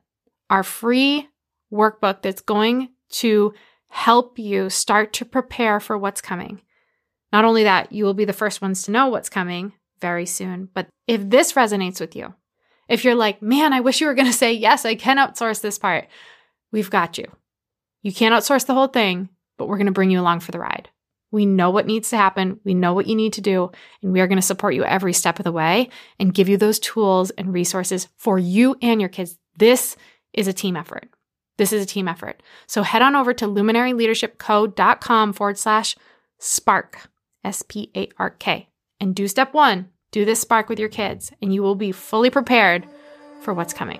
our 0.49 0.63
free 0.63 1.29
workbook 1.71 2.21
that's 2.21 2.41
going 2.41 2.89
to 3.10 3.53
help 3.89 4.38
you 4.38 4.69
start 4.69 5.13
to 5.13 5.25
prepare 5.25 5.79
for 5.79 5.97
what's 5.97 6.21
coming. 6.21 6.62
Not 7.31 7.45
only 7.45 7.63
that, 7.63 7.91
you 7.91 8.05
will 8.05 8.13
be 8.13 8.25
the 8.25 8.34
first 8.34 8.62
ones 8.62 8.84
to 8.84 8.91
know 8.91 9.08
what's 9.08 9.29
coming 9.29 9.73
very 10.01 10.25
soon. 10.25 10.69
But 10.73 10.88
if 11.08 11.29
this 11.29 11.53
resonates 11.53 11.99
with 11.99 12.15
you, 12.15 12.34
if 12.88 13.03
you're 13.03 13.15
like, 13.15 13.41
man, 13.41 13.73
I 13.73 13.79
wish 13.79 14.01
you 14.01 14.08
were 14.08 14.13
going 14.13 14.27
to 14.27 14.34
say, 14.34 14.53
yes, 14.53 14.86
I 14.86 14.95
can 14.95 15.17
outsource 15.17 15.62
this 15.62 15.79
part, 15.79 16.08
we've 16.71 16.89
got 16.89 17.17
you. 17.17 17.25
You 18.03 18.13
can't 18.13 18.36
outsource 18.36 18.65
the 18.65 18.73
whole 18.73 18.88
thing, 18.88 19.29
but 19.58 19.67
we're 19.67 19.77
going 19.77 19.88
to 19.88 19.91
bring 19.91 20.12
you 20.12 20.19
along 20.19 20.41
for 20.41 20.51
the 20.51 20.60
ride. 20.60 20.89
We 21.32 21.46
know 21.46 21.70
what 21.70 21.86
needs 21.86 22.10
to 22.12 22.18
happen. 22.18 22.60
We 22.64 22.74
know 22.74 22.94
what 22.94 23.08
you 23.08 23.16
need 23.16 23.34
to 23.34 23.42
do, 23.42 23.72
and 24.02 24.14
we 24.14 24.22
are 24.22 24.28
going 24.28 24.38
to 24.38 24.42
support 24.42 24.74
you 24.74 24.84
every 24.86 25.14
step 25.14 25.40
of 25.40 25.44
the 25.44 25.52
way 25.52 25.90
and 26.20 26.34
give 26.34 26.48
you 26.48 26.58
those 26.58 26.80
tools 26.80 27.30
and 27.32 27.54
resources 27.54 28.08
for 28.16 28.40
you 28.40 28.76
and 28.82 29.02
your 29.02 29.10
kids. 29.10 29.38
This 29.58 29.98
is 30.34 30.48
a 30.48 30.54
team 30.54 30.78
effort. 30.78 31.10
This 31.58 31.74
is 31.74 31.84
a 31.84 31.88
team 31.88 32.08
effort. 32.08 32.42
So 32.68 32.84
head 32.84 33.02
on 33.02 33.16
over 33.16 33.34
to 33.34 33.48
luminaryleadershipco.com 33.48 35.34
forward 35.34 35.58
slash 35.58 35.96
spark, 36.40 37.10
S 37.44 37.64
P 37.68 37.92
A 37.96 38.10
R 38.18 38.30
K, 38.30 38.70
and 39.00 39.16
do 39.16 39.28
step 39.28 39.54
one. 39.54 39.90
Do 40.12 40.26
this 40.26 40.42
spark 40.42 40.70
with 40.70 40.80
your 40.80 40.90
kids, 40.90 41.32
and 41.42 41.54
you 41.54 41.62
will 41.62 41.76
be 41.76 41.92
fully 41.92 42.30
prepared 42.30 42.88
for 43.42 43.54
what's 43.54 43.74
coming. 43.74 44.00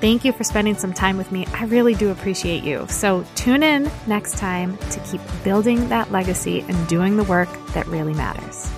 Thank 0.00 0.24
you 0.24 0.32
for 0.32 0.44
spending 0.44 0.76
some 0.76 0.92
time 0.92 1.16
with 1.16 1.32
me. 1.32 1.44
I 1.54 1.64
really 1.64 1.94
do 1.94 2.10
appreciate 2.10 2.62
you. 2.62 2.86
So 2.88 3.24
tune 3.34 3.64
in 3.64 3.90
next 4.06 4.38
time 4.38 4.78
to 4.90 5.00
keep 5.00 5.20
building 5.42 5.88
that 5.88 6.12
legacy 6.12 6.60
and 6.60 6.86
doing 6.86 7.16
the 7.16 7.24
work 7.24 7.48
that 7.72 7.84
really 7.88 8.14
matters. 8.14 8.70